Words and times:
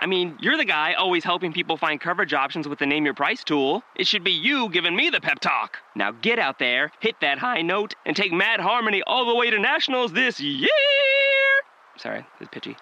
I 0.00 0.06
mean, 0.06 0.36
you're 0.40 0.56
the 0.56 0.64
guy 0.64 0.92
always 0.94 1.24
helping 1.24 1.52
people 1.52 1.76
find 1.76 2.00
coverage 2.00 2.34
options 2.34 2.68
with 2.68 2.78
the 2.78 2.86
Name 2.86 3.04
Your 3.04 3.14
Price 3.14 3.42
tool. 3.42 3.82
It 3.96 4.06
should 4.06 4.24
be 4.24 4.30
you 4.32 4.68
giving 4.68 4.94
me 4.94 5.08
the 5.10 5.20
pep 5.20 5.40
talk. 5.40 5.78
Now 5.94 6.12
get 6.12 6.38
out 6.38 6.58
there, 6.58 6.90
hit 7.00 7.16
that 7.22 7.38
high 7.38 7.62
note, 7.62 7.94
and 8.04 8.14
take 8.14 8.32
Mad 8.32 8.60
Harmony 8.60 9.02
all 9.06 9.26
the 9.26 9.34
way 9.34 9.50
to 9.50 9.58
nationals 9.58 10.12
this 10.12 10.38
year. 10.38 10.68
Sorry, 11.96 12.26
it's 12.40 12.50
pitchy. 12.50 12.76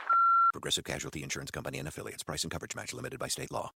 Progressive 0.53 0.85
Casualty 0.85 1.23
Insurance 1.23 1.51
Company 1.51 1.79
and 1.79 1.87
affiliates. 1.87 2.23
Price 2.25 2.43
and 2.43 2.51
coverage 2.51 2.75
match 2.75 2.93
limited 2.93 3.19
by 3.21 3.29
state 3.29 3.53
law. 3.53 3.71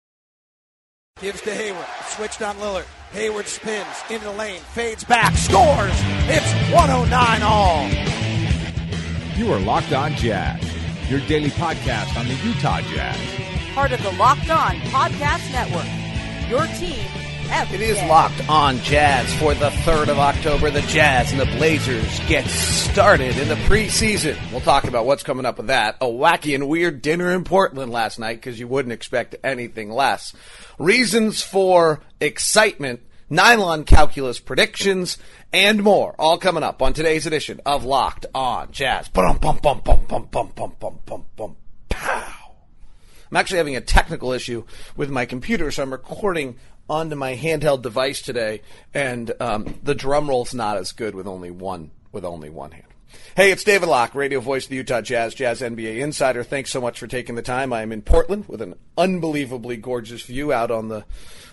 Gives 1.20 1.41
to 1.43 1.52
Hayward. 1.52 1.87
Switched 2.07 2.43
on 2.43 2.57
Lillard. 2.57 2.87
Hayward 3.10 3.46
spins 3.46 3.87
into 4.10 4.24
the 4.24 4.32
lane. 4.32 4.60
Fades 4.60 5.02
back. 5.02 5.34
Scores. 5.34 5.91
It's 6.29 6.52
109 6.73 7.43
all. 7.43 7.88
You 9.37 9.52
are 9.52 9.59
Locked 9.60 9.93
On 9.93 10.12
Jazz, 10.12 10.60
your 11.08 11.20
daily 11.20 11.50
podcast 11.50 12.16
on 12.18 12.26
the 12.28 12.34
Utah 12.34 12.80
Jazz. 12.82 13.16
Part 13.74 13.92
of 13.92 14.02
the 14.02 14.12
Locked 14.12 14.50
On 14.50 14.74
Podcast 14.90 15.50
Network. 15.52 16.50
Your 16.50 16.66
team 16.78 17.04
every 17.50 17.76
It 17.76 17.80
is 17.82 17.96
day. 17.96 18.08
locked 18.08 18.46
on 18.48 18.78
Jazz 18.80 19.32
for 19.36 19.54
the 19.54 19.70
3rd 19.70 20.08
of 20.08 20.18
October. 20.18 20.70
The 20.70 20.82
Jazz 20.82 21.30
and 21.32 21.40
the 21.40 21.46
Blazers 21.56 22.20
get 22.28 22.46
started 22.46 23.38
in 23.38 23.48
the 23.48 23.54
preseason. 23.54 24.37
We'll 24.50 24.60
talk 24.60 24.84
about 24.84 25.06
what's 25.06 25.23
coming 25.23 25.46
up 25.46 25.56
with 25.59 25.68
that. 25.68 25.96
A 26.00 26.06
wacky 26.06 26.54
and 26.54 26.68
weird 26.68 27.00
dinner 27.00 27.30
in 27.32 27.45
Portland 27.45 27.90
last 27.93 28.18
night 28.18 28.37
because 28.37 28.59
you 28.60 28.68
wouldn't 28.68 28.93
expect 28.93 29.37
anything 29.43 29.90
less. 29.90 30.34
Reasons 30.78 31.43
for 31.43 32.00
excitement, 32.20 33.00
nylon 33.30 33.84
calculus 33.84 34.40
predictions, 34.40 35.18
and 35.52 35.82
more. 35.82 36.15
All 36.18 36.38
coming 36.38 36.62
up 36.62 36.82
on 36.82 36.93
today's 36.93 37.26
edition 37.26 37.60
of 37.66 37.84
Locked 37.84 38.26
On 38.34 38.71
Jazz. 38.71 39.10
I'm 43.30 43.37
actually 43.37 43.59
having 43.59 43.76
a 43.76 43.80
technical 43.80 44.32
issue 44.32 44.65
with 44.96 45.10
my 45.10 45.26
computer, 45.26 45.71
so 45.71 45.82
I'm 45.82 45.93
recording 45.93 46.56
onto 46.88 47.16
my 47.16 47.37
handheld 47.37 47.82
device 47.82 48.23
today, 48.23 48.62
and 48.95 49.30
um, 49.40 49.79
the 49.82 49.95
drum 49.95 50.29
roll's 50.29 50.54
not 50.54 50.79
as 50.79 50.93
good 50.93 51.15
with 51.15 51.26
only 51.26 51.51
one 51.51 51.90
with 52.10 52.24
only 52.24 52.49
one 52.49 52.71
hand. 52.71 52.87
Hey, 53.37 53.52
it's 53.52 53.64
David 53.64 53.88
Locke, 53.88 54.14
radio 54.14 54.40
voice 54.40 54.64
of 54.64 54.70
the 54.70 54.76
Utah 54.76 55.01
Jazz, 55.01 55.34
Jazz 55.34 55.60
NBA 55.60 56.01
insider. 56.01 56.42
Thanks 56.42 56.70
so 56.70 56.80
much 56.80 56.98
for 56.98 57.06
taking 57.06 57.37
the 57.37 57.42
time. 57.42 57.73
I 57.73 57.82
am 57.82 57.92
in 57.92 58.02
Portland 58.02 58.46
with 58.48 58.60
an 58.60 58.74
unbelievably 58.96 59.76
gorgeous 59.76 60.23
view 60.23 60.52
out 60.52 60.70
on 60.70 60.88
the, 60.88 61.04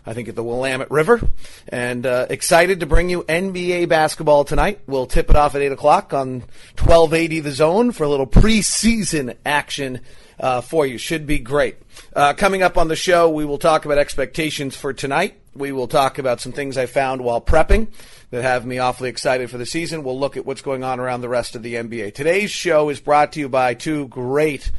I 0.06 0.14
think, 0.14 0.28
at 0.28 0.36
the 0.36 0.44
Willamette 0.44 0.92
River, 0.92 1.22
and 1.68 2.06
uh, 2.06 2.28
excited 2.30 2.80
to 2.80 2.86
bring 2.86 3.10
you 3.10 3.24
NBA 3.24 3.88
basketball 3.88 4.44
tonight. 4.44 4.82
We'll 4.88 5.06
tip 5.06 5.30
it 5.30 5.36
off 5.36 5.56
at 5.56 5.62
eight 5.62 5.72
o'clock 5.72 6.14
on 6.14 6.42
1280 6.78 7.40
The 7.42 7.52
Zone 7.52 7.92
for 7.92 8.04
a 8.04 8.10
little 8.10 8.28
preseason 8.28 9.38
action 9.46 10.02
uh, 10.40 10.62
for 10.62 10.86
you. 10.86 10.98
Should 10.98 11.28
be 11.28 11.40
great. 11.40 11.78
Uh, 12.14 12.34
coming 12.34 12.64
up 12.64 12.78
on 12.78 12.88
the 12.88 12.96
show, 12.96 13.30
we 13.30 13.46
will 13.46 13.60
talk 13.60 13.86
about 13.86 13.98
expectations 13.98 14.76
for 14.76 14.92
tonight. 14.92 15.40
We 15.58 15.72
will 15.72 15.88
talk 15.88 16.20
about 16.20 16.42
some 16.42 16.52
things 16.52 16.78
I 16.78 16.86
found 16.86 17.22
while 17.22 17.40
prepping 17.40 17.88
that 18.30 18.42
have 18.42 18.66
me 18.66 18.78
awfully 18.78 19.08
excited 19.08 19.50
for 19.50 19.58
the 19.58 19.66
season. 19.66 20.04
We'll 20.04 20.20
look 20.20 20.36
at 20.36 20.46
what's 20.46 20.62
going 20.62 20.84
on 20.84 21.00
around 21.00 21.22
the 21.22 21.30
rest 21.30 21.56
of 21.56 21.64
the 21.64 21.76
NBA. 21.76 22.14
Today's 22.14 22.52
show 22.52 22.90
is 22.90 23.00
brought 23.00 23.32
to 23.34 23.40
you 23.40 23.48
by 23.48 23.74
two 23.74 24.10
great 24.10 24.70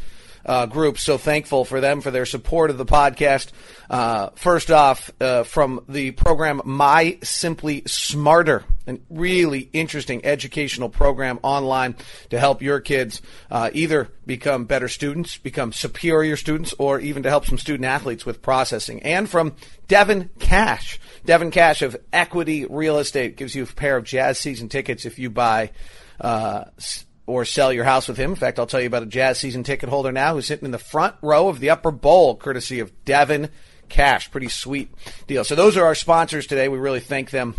uh, 0.46 0.66
groups. 0.66 1.02
So 1.02 1.18
thankful 1.18 1.64
for 1.64 1.80
them 1.80 2.00
for 2.00 2.10
their 2.10 2.24
support 2.24 2.70
of 2.70 2.78
the 2.78 2.86
podcast. 2.86 3.50
Uh, 3.90 4.30
first 4.36 4.70
off, 4.70 5.10
uh, 5.20 5.42
from 5.42 5.84
the 5.88 6.12
program 6.12 6.62
My 6.64 7.18
Simply 7.22 7.82
Smarter, 7.86 8.64
a 8.86 8.98
really 9.10 9.68
interesting 9.72 10.24
educational 10.24 10.88
program 10.88 11.38
online 11.42 11.96
to 12.30 12.38
help 12.38 12.62
your 12.62 12.80
kids 12.80 13.20
uh, 13.50 13.70
either 13.72 14.08
become 14.24 14.64
better 14.64 14.88
students, 14.88 15.36
become 15.36 15.72
superior 15.72 16.36
students, 16.36 16.74
or 16.78 17.00
even 17.00 17.24
to 17.24 17.28
help 17.28 17.46
some 17.46 17.58
student 17.58 17.84
athletes 17.84 18.24
with 18.24 18.42
processing. 18.42 19.02
And 19.02 19.28
from 19.28 19.54
Devin 19.88 20.30
Cash. 20.38 21.00
Devin 21.24 21.50
Cash 21.50 21.82
of 21.82 21.96
Equity 22.12 22.64
Real 22.66 22.98
Estate 22.98 23.36
gives 23.36 23.54
you 23.54 23.64
a 23.64 23.66
pair 23.66 23.96
of 23.96 24.04
jazz 24.04 24.38
season 24.38 24.68
tickets 24.68 25.04
if 25.04 25.18
you 25.18 25.30
buy 25.30 25.70
uh, 26.20 26.64
or 27.26 27.44
sell 27.44 27.72
your 27.72 27.84
house 27.84 28.08
with 28.08 28.16
him. 28.16 28.30
In 28.30 28.36
fact, 28.36 28.58
I'll 28.58 28.66
tell 28.66 28.80
you 28.80 28.86
about 28.86 29.02
a 29.02 29.06
jazz 29.06 29.38
season 29.38 29.64
ticket 29.64 29.88
holder 29.88 30.12
now 30.12 30.34
who's 30.34 30.46
sitting 30.46 30.64
in 30.64 30.70
the 30.70 30.78
front 30.78 31.16
row 31.22 31.48
of 31.48 31.60
the 31.60 31.70
upper 31.70 31.90
bowl, 31.90 32.36
courtesy 32.36 32.80
of 32.80 33.04
Devin 33.04 33.50
Cash. 33.88 34.30
Pretty 34.30 34.48
sweet 34.48 34.90
deal. 35.26 35.44
So 35.44 35.54
those 35.54 35.76
are 35.76 35.84
our 35.84 35.94
sponsors 35.94 36.46
today. 36.46 36.68
We 36.68 36.78
really 36.78 37.00
thank 37.00 37.30
them 37.30 37.54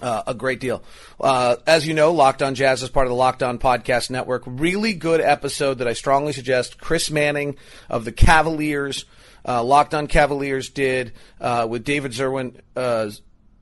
uh, 0.00 0.22
a 0.26 0.34
great 0.34 0.60
deal. 0.60 0.82
Uh, 1.20 1.56
as 1.66 1.86
you 1.86 1.94
know, 1.94 2.12
Locked 2.12 2.42
On 2.42 2.54
Jazz 2.54 2.82
is 2.82 2.88
part 2.88 3.06
of 3.06 3.10
the 3.10 3.16
Locked 3.16 3.42
On 3.42 3.58
Podcast 3.58 4.10
Network. 4.10 4.42
Really 4.46 4.94
good 4.94 5.20
episode 5.20 5.78
that 5.78 5.88
I 5.88 5.92
strongly 5.92 6.32
suggest. 6.32 6.78
Chris 6.78 7.10
Manning 7.10 7.56
of 7.88 8.04
the 8.04 8.12
Cavaliers, 8.12 9.04
uh, 9.46 9.62
Locked 9.62 9.94
On 9.94 10.06
Cavaliers 10.06 10.70
did 10.70 11.12
uh, 11.40 11.66
with 11.68 11.84
David 11.84 12.12
Zirin, 12.12 12.56
uh, 12.76 13.10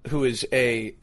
who 0.08 0.24
is 0.24 0.46
a 0.52 0.94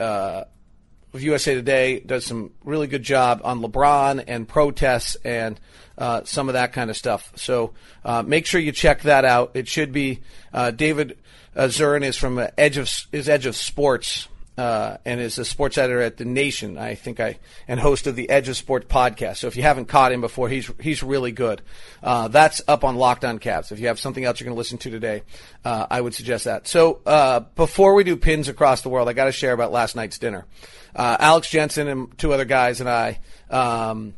USA 1.14 1.56
Today, 1.56 2.00
does 2.00 2.26
some 2.26 2.52
really 2.64 2.88
good 2.88 3.04
job 3.04 3.42
on 3.44 3.62
LeBron 3.62 4.24
and 4.28 4.48
protests 4.48 5.16
and 5.24 5.60
uh, 5.98 6.22
some 6.24 6.50
of 6.50 6.54
that 6.54 6.74
kind 6.74 6.90
of 6.90 6.98
stuff. 6.98 7.32
So 7.36 7.74
uh, 8.06 8.24
make 8.24 8.46
sure 8.46 8.62
you 8.62 8.72
check 8.72 9.02
that 9.02 9.26
out. 9.26 9.52
It 9.56 9.68
should 9.68 9.92
be 9.92 10.22
uh, 10.54 10.72
David 10.72 11.18
Zirin 11.56 12.04
is 12.04 12.16
from 12.16 12.38
uh, 12.38 12.48
Edge 12.58 12.78
of 12.78 12.90
is 13.12 13.28
Edge 13.28 13.46
of 13.46 13.56
Sports 13.56 14.28
uh, 14.60 14.98
and 15.06 15.22
is 15.22 15.40
a 15.40 15.46
sports 15.46 15.78
editor 15.78 16.02
at 16.02 16.18
the 16.18 16.26
Nation. 16.26 16.78
I 16.78 16.96
think 16.96 17.22
I 17.22 17.40
and 17.66 17.80
host 17.80 18.08
of 18.08 18.18
the 18.18 18.30
Edge 18.30 18.50
of 18.50 18.58
Sports 18.58 18.88
podcast. 18.90 19.38
So 19.38 19.48
if 19.48 19.56
you 19.56 19.62
haven't 19.62 19.86
caught 19.86 20.12
him 20.12 20.20
before, 20.20 20.50
he's 20.50 20.70
he's 20.82 21.02
really 21.02 21.32
good. 21.32 21.62
Uh, 22.04 22.28
that's 22.28 22.62
up 22.68 22.84
on 22.84 22.98
Locked 22.98 23.24
On 23.24 23.40
Cavs. 23.40 23.72
If 23.72 23.80
you 23.80 23.88
have 23.88 24.02
something 24.02 24.26
else 24.26 24.38
you're 24.38 24.48
going 24.48 24.56
to 24.56 24.58
listen 24.58 24.78
to 24.80 24.90
today, 24.90 25.24
uh, 25.64 25.88
I 25.90 26.02
would 26.02 26.14
suggest 26.14 26.44
that. 26.44 26.68
So 26.68 27.00
uh, 27.06 27.40
before 27.56 27.94
we 27.94 28.04
do 28.04 28.18
pins 28.18 28.50
across 28.50 28.82
the 28.82 28.90
world, 28.90 29.08
I 29.08 29.14
got 29.14 29.26
to 29.26 29.32
share 29.32 29.54
about 29.54 29.72
last 29.72 29.96
night's 29.96 30.18
dinner. 30.18 30.46
Uh, 30.94 31.16
Alex 31.18 31.50
Jensen 31.50 31.88
and 31.88 32.18
two 32.18 32.34
other 32.34 32.44
guys 32.44 32.82
and 32.82 32.90
I 32.90 33.20
um, 33.50 34.14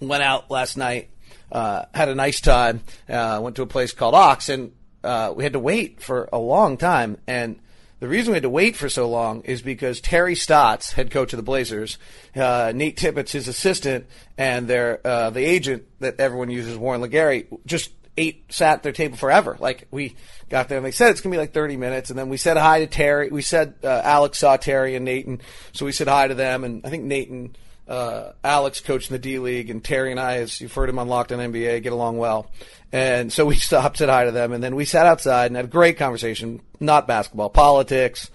went 0.00 0.24
out 0.24 0.50
last 0.50 0.76
night. 0.76 1.08
Uh, 1.52 1.84
had 1.94 2.08
a 2.08 2.16
nice 2.16 2.40
time. 2.40 2.80
Went 3.08 3.54
to 3.54 3.62
a 3.62 3.66
place 3.66 3.92
called 3.92 4.16
Ox, 4.16 4.48
and 4.48 4.72
we 5.04 5.44
had 5.44 5.52
to 5.52 5.60
wait 5.60 6.02
for 6.02 6.28
a 6.32 6.38
long 6.38 6.76
time. 6.78 7.18
And 7.28 7.60
the 7.98 8.08
reason 8.08 8.32
we 8.32 8.36
had 8.36 8.42
to 8.42 8.50
wait 8.50 8.76
for 8.76 8.88
so 8.88 9.08
long 9.08 9.42
is 9.42 9.62
because 9.62 10.00
Terry 10.00 10.34
Stotts, 10.34 10.92
head 10.92 11.10
coach 11.10 11.32
of 11.32 11.38
the 11.38 11.42
Blazers, 11.42 11.98
uh, 12.34 12.72
Nate 12.74 12.96
Tibbetts, 12.96 13.32
his 13.32 13.48
assistant, 13.48 14.06
and 14.36 14.68
their 14.68 15.00
uh, 15.06 15.30
the 15.30 15.44
agent 15.44 15.84
that 16.00 16.20
everyone 16.20 16.50
uses, 16.50 16.76
Warren 16.76 17.00
LeGarie, 17.00 17.46
just 17.64 17.90
ate 18.18 18.52
sat 18.52 18.76
at 18.78 18.82
their 18.82 18.92
table 18.92 19.16
forever. 19.16 19.56
Like 19.58 19.86
we 19.90 20.16
got 20.48 20.68
there 20.68 20.78
and 20.78 20.86
they 20.86 20.90
said 20.90 21.10
it's 21.10 21.20
gonna 21.20 21.34
be 21.34 21.38
like 21.38 21.52
30 21.52 21.76
minutes, 21.76 22.10
and 22.10 22.18
then 22.18 22.28
we 22.28 22.36
said 22.36 22.56
hi 22.56 22.80
to 22.80 22.86
Terry. 22.86 23.30
We 23.30 23.42
said 23.42 23.74
uh, 23.82 24.02
Alex 24.04 24.38
saw 24.38 24.56
Terry 24.56 24.94
and 24.94 25.04
Nate, 25.04 25.26
and 25.26 25.42
so 25.72 25.86
we 25.86 25.92
said 25.92 26.08
hi 26.08 26.28
to 26.28 26.34
them, 26.34 26.64
and 26.64 26.84
I 26.84 26.90
think 26.90 27.04
Nate 27.04 27.30
and 27.30 27.56
uh, 27.88 28.32
Alex 28.42 28.80
coached 28.80 29.10
in 29.10 29.14
the 29.14 29.18
D 29.18 29.38
League, 29.38 29.70
and 29.70 29.82
Terry 29.82 30.10
and 30.10 30.18
I, 30.18 30.38
as 30.38 30.60
you've 30.60 30.72
heard 30.72 30.88
him 30.88 30.98
on 30.98 31.08
Locked 31.08 31.32
on 31.32 31.38
NBA, 31.38 31.82
get 31.82 31.92
along 31.92 32.18
well. 32.18 32.50
And 32.92 33.32
so 33.32 33.46
we 33.46 33.54
stopped, 33.56 33.98
said 33.98 34.08
hi 34.08 34.24
to 34.24 34.32
them, 34.32 34.52
and 34.52 34.62
then 34.62 34.74
we 34.74 34.84
sat 34.84 35.06
outside 35.06 35.46
and 35.46 35.56
had 35.56 35.66
a 35.66 35.68
great 35.68 35.96
conversation. 35.96 36.60
Not 36.80 37.06
basketball, 37.06 37.50
politics, 37.50 38.30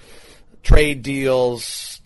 trade 0.64 1.04
deals. 1.04 2.02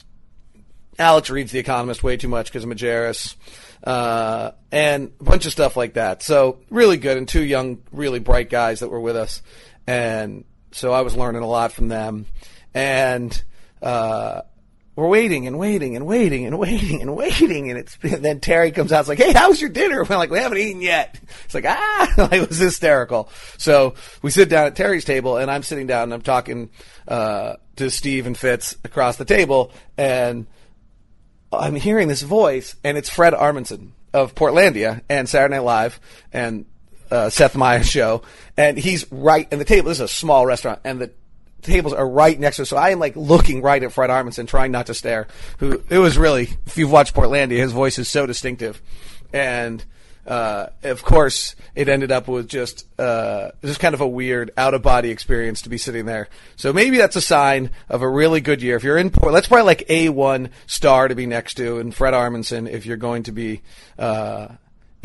Alex 0.97 1.29
reads 1.29 1.51
The 1.51 1.59
Economist 1.59 2.03
way 2.03 2.17
too 2.17 2.29
much 2.29 2.47
because 2.47 2.63
of 2.63 2.69
Majerus, 2.69 3.35
uh, 3.83 4.51
and 4.71 5.11
a 5.19 5.23
bunch 5.23 5.45
of 5.45 5.51
stuff 5.51 5.77
like 5.77 5.93
that. 5.95 6.23
So 6.23 6.59
really 6.69 6.97
good, 6.97 7.17
and 7.17 7.27
two 7.27 7.43
young, 7.43 7.83
really 7.91 8.19
bright 8.19 8.49
guys 8.49 8.79
that 8.79 8.89
were 8.89 9.01
with 9.01 9.17
us, 9.17 9.41
and 9.85 10.45
so 10.71 10.93
I 10.93 11.01
was 11.01 11.15
learning 11.15 11.43
a 11.43 11.47
lot 11.47 11.71
from 11.71 11.89
them, 11.89 12.25
and. 12.73 13.43
Uh, 13.81 14.41
we're 14.95 15.07
waiting 15.07 15.45
and 15.45 15.59
waiting 15.59 15.95
and 15.95 16.07
waiting 16.07 16.45
and 16.45 16.57
waiting 16.57 17.01
and 17.01 17.15
waiting, 17.15 17.69
and 17.69 17.77
it's 17.77 17.97
and 18.01 18.23
then 18.23 18.39
Terry 18.39 18.71
comes 18.71 18.93
out. 18.93 19.01
It's 19.01 19.09
like, 19.09 19.17
"Hey, 19.17 19.33
how's 19.33 19.59
your 19.59 19.69
dinner?" 19.69 20.03
We're 20.03 20.15
like, 20.17 20.29
"We 20.29 20.39
haven't 20.39 20.57
eaten 20.57 20.81
yet." 20.81 21.19
It's 21.43 21.53
like, 21.53 21.65
ah, 21.65 22.29
it 22.31 22.47
was 22.47 22.57
hysterical. 22.57 23.29
So 23.57 23.95
we 24.21 24.31
sit 24.31 24.49
down 24.49 24.67
at 24.67 24.75
Terry's 24.75 25.05
table, 25.05 25.37
and 25.37 25.51
I'm 25.51 25.63
sitting 25.63 25.87
down 25.87 26.03
and 26.03 26.13
I'm 26.13 26.21
talking 26.21 26.69
uh, 27.07 27.55
to 27.75 27.89
Steve 27.91 28.25
and 28.25 28.37
Fitz 28.37 28.77
across 28.85 29.17
the 29.17 29.25
table, 29.25 29.71
and 29.97 30.47
I'm 31.51 31.75
hearing 31.75 32.07
this 32.07 32.21
voice, 32.21 32.75
and 32.83 32.97
it's 32.97 33.09
Fred 33.09 33.33
Armisen 33.33 33.91
of 34.13 34.33
Portlandia 34.33 35.01
and 35.09 35.27
Saturday 35.27 35.55
Night 35.55 35.63
Live 35.63 35.99
and 36.31 36.65
uh, 37.11 37.29
Seth 37.29 37.55
Meyers 37.55 37.89
show, 37.89 38.21
and 38.55 38.77
he's 38.77 39.11
right 39.11 39.51
in 39.51 39.59
the 39.59 39.65
table. 39.65 39.89
This 39.89 39.97
is 39.97 40.01
a 40.01 40.07
small 40.07 40.45
restaurant, 40.45 40.79
and 40.85 41.01
the 41.01 41.11
tables 41.65 41.93
are 41.93 42.07
right 42.07 42.39
next 42.39 42.57
to 42.57 42.61
us, 42.63 42.69
so 42.69 42.77
I 42.77 42.91
am 42.91 42.99
like 42.99 43.15
looking 43.15 43.61
right 43.61 43.81
at 43.81 43.91
Fred 43.91 44.09
Armisen, 44.09 44.47
trying 44.47 44.71
not 44.71 44.87
to 44.87 44.93
stare. 44.93 45.27
Who 45.59 45.81
it 45.89 45.99
was 45.99 46.17
really, 46.17 46.49
if 46.65 46.77
you've 46.77 46.91
watched 46.91 47.13
Portlandia, 47.13 47.57
his 47.57 47.71
voice 47.71 47.99
is 47.99 48.09
so 48.09 48.25
distinctive, 48.25 48.81
and 49.33 49.83
uh, 50.27 50.67
of 50.83 51.03
course, 51.03 51.55
it 51.75 51.87
ended 51.87 52.11
up 52.11 52.27
with 52.27 52.47
just 52.47 52.87
uh, 52.99 53.51
just 53.63 53.79
kind 53.79 53.93
of 53.93 54.01
a 54.01 54.07
weird 54.07 54.51
out 54.57 54.73
of 54.73 54.81
body 54.81 55.11
experience 55.11 55.61
to 55.63 55.69
be 55.69 55.77
sitting 55.77 56.05
there. 56.05 56.29
So 56.55 56.73
maybe 56.73 56.97
that's 56.97 57.15
a 57.15 57.21
sign 57.21 57.69
of 57.89 58.01
a 58.01 58.09
really 58.09 58.41
good 58.41 58.61
year. 58.61 58.75
If 58.75 58.83
you're 58.83 58.97
in 58.97 59.11
Port, 59.11 59.33
that's 59.33 59.47
probably 59.47 59.65
like 59.65 59.89
a 59.89 60.09
one 60.09 60.49
star 60.65 61.07
to 61.07 61.15
be 61.15 61.27
next 61.27 61.55
to, 61.55 61.77
and 61.77 61.93
Fred 61.93 62.13
Armisen 62.13 62.67
if 62.67 62.85
you're 62.85 62.97
going 62.97 63.23
to 63.23 63.31
be. 63.31 63.61
Uh, 63.99 64.47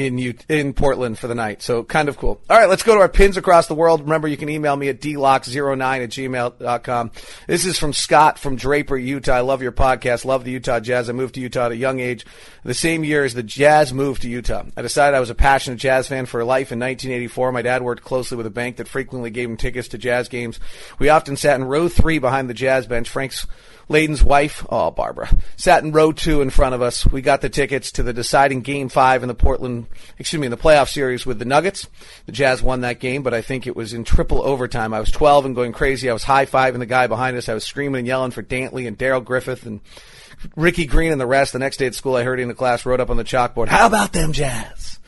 in 0.01 0.39
in 0.49 0.73
Portland 0.73 1.19
for 1.19 1.27
the 1.27 1.35
night. 1.35 1.63
So 1.63 1.85
kind 1.85 2.09
of 2.09 2.17
cool. 2.17 2.41
All 2.49 2.57
right, 2.57 2.69
let's 2.69 2.83
go 2.83 2.95
to 2.95 3.01
our 3.01 3.09
pins 3.09 3.37
across 3.37 3.67
the 3.67 3.75
world. 3.75 4.01
Remember, 4.03 4.29
you 4.29 4.37
can 4.37 4.49
email 4.49 4.75
me 4.75 4.89
at 4.89 5.01
dlock09 5.01 6.03
at 6.03 6.11
gmail.com. 6.11 7.11
This 7.47 7.67
is 7.67 7.79
from 7.79 7.93
Scott 7.93 8.39
from 8.39 8.57
Draper, 8.57 8.97
Utah. 8.97 9.35
I 9.35 9.41
love 9.41 9.63
your 9.63 9.73
podcast. 9.73 10.25
Love 10.25 10.45
the 10.45 10.53
Utah 10.53 10.81
Jazz. 10.81 11.09
I 11.09 11.13
moved 11.13 11.35
to 11.35 11.41
Utah 11.41 11.67
at 11.67 11.73
a 11.73 11.77
young 11.77 12.01
age, 12.01 12.25
the 12.65 12.75
same 12.75 13.05
year 13.05 13.25
as 13.25 13.35
the 13.35 13.43
Jazz 13.43 13.93
moved 13.93 14.23
to 14.23 14.31
Utah. 14.31 14.65
I 14.77 14.83
decided 14.83 15.17
I 15.17 15.21
was 15.21 15.31
a 15.31 15.35
passionate 15.35 15.79
Jazz 15.79 16.09
fan 16.09 16.27
for 16.27 16.43
life 16.45 16.73
in 16.73 16.79
1984. 16.79 17.53
My 17.53 17.63
dad 17.63 17.83
worked 17.83 18.05
closely 18.05 18.37
with 18.37 18.47
a 18.47 18.51
bank 18.51 18.77
that 18.77 18.89
frequently 18.89 19.31
gave 19.31 19.49
him 19.49 19.57
tickets 19.57 19.89
to 19.89 19.99
Jazz 19.99 20.29
games. 20.29 20.59
We 20.99 21.09
often 21.09 21.37
sat 21.37 21.61
in 21.61 21.65
row 21.65 21.89
three 21.89 22.19
behind 22.19 22.49
the 22.49 22.55
Jazz 22.55 22.87
bench. 22.87 23.09
Frank's 23.09 23.47
Layden's 23.91 24.23
wife, 24.23 24.65
oh, 24.71 24.93
Barbara, 24.93 25.29
sat 25.57 25.83
in 25.83 25.91
row 25.91 26.13
two 26.13 26.43
in 26.43 26.51
front 26.51 26.77
of 26.77 26.81
us. 26.81 27.05
We 27.05 27.23
got 27.23 27.41
the 27.41 27.49
tickets 27.49 27.91
to 27.93 28.05
the 28.05 28.13
deciding 28.13 28.61
game 28.61 28.89
five 28.89 29.25
in 29.25 29.29
the 29.29 29.35
Portland, 29.35 29.89
excuse 30.17 30.39
me, 30.39 30.47
in 30.47 30.53
the 30.53 30.57
playoff 30.57 30.89
series 30.89 31.27
with 31.27 31.41
the 31.41 31.45
Nuggets. 31.45 31.89
The 32.27 32.31
Jazz 32.31 32.63
won 32.63 32.83
that 32.83 33.01
game, 33.01 33.25
but 33.25 33.35
I 33.35 33.43
think 33.43 33.67
it 33.67 33.75
was 33.75 33.93
in 33.93 34.05
triple 34.05 34.43
overtime. 34.43 34.95
I 34.95 35.01
was 35.01 35.11
12 35.11 35.47
and 35.47 35.55
going 35.57 35.73
crazy. 35.73 36.09
I 36.09 36.13
was 36.13 36.23
high 36.23 36.47
fiving 36.47 36.79
the 36.79 36.87
guy 36.87 37.09
behind 37.09 37.37
us. 37.37 37.49
I 37.49 37.55
was 37.55 37.65
screaming 37.65 37.99
and 37.99 38.07
yelling 38.07 38.31
for 38.31 38.45
Dantley 38.45 38.87
and 38.87 38.97
Darrell 38.97 39.21
Griffith 39.21 39.67
and 39.67 39.81
Ricky 40.55 40.87
Green 40.87 41.11
and 41.11 41.21
the 41.21 41.27
rest. 41.27 41.53
The 41.53 41.59
next 41.59 41.79
day 41.79 41.87
at 41.87 41.97
school, 41.97 42.15
I 42.15 42.23
heard 42.23 42.39
he 42.39 42.45
in 42.45 42.49
the 42.49 42.55
class 42.55 42.87
wrote 42.87 43.01
up 43.01 43.11
on 43.11 43.17
the 43.17 43.25
chalkboard, 43.25 43.67
how 43.67 43.89
about 43.89 44.13
them 44.13 44.33
Jazz? 44.33 45.00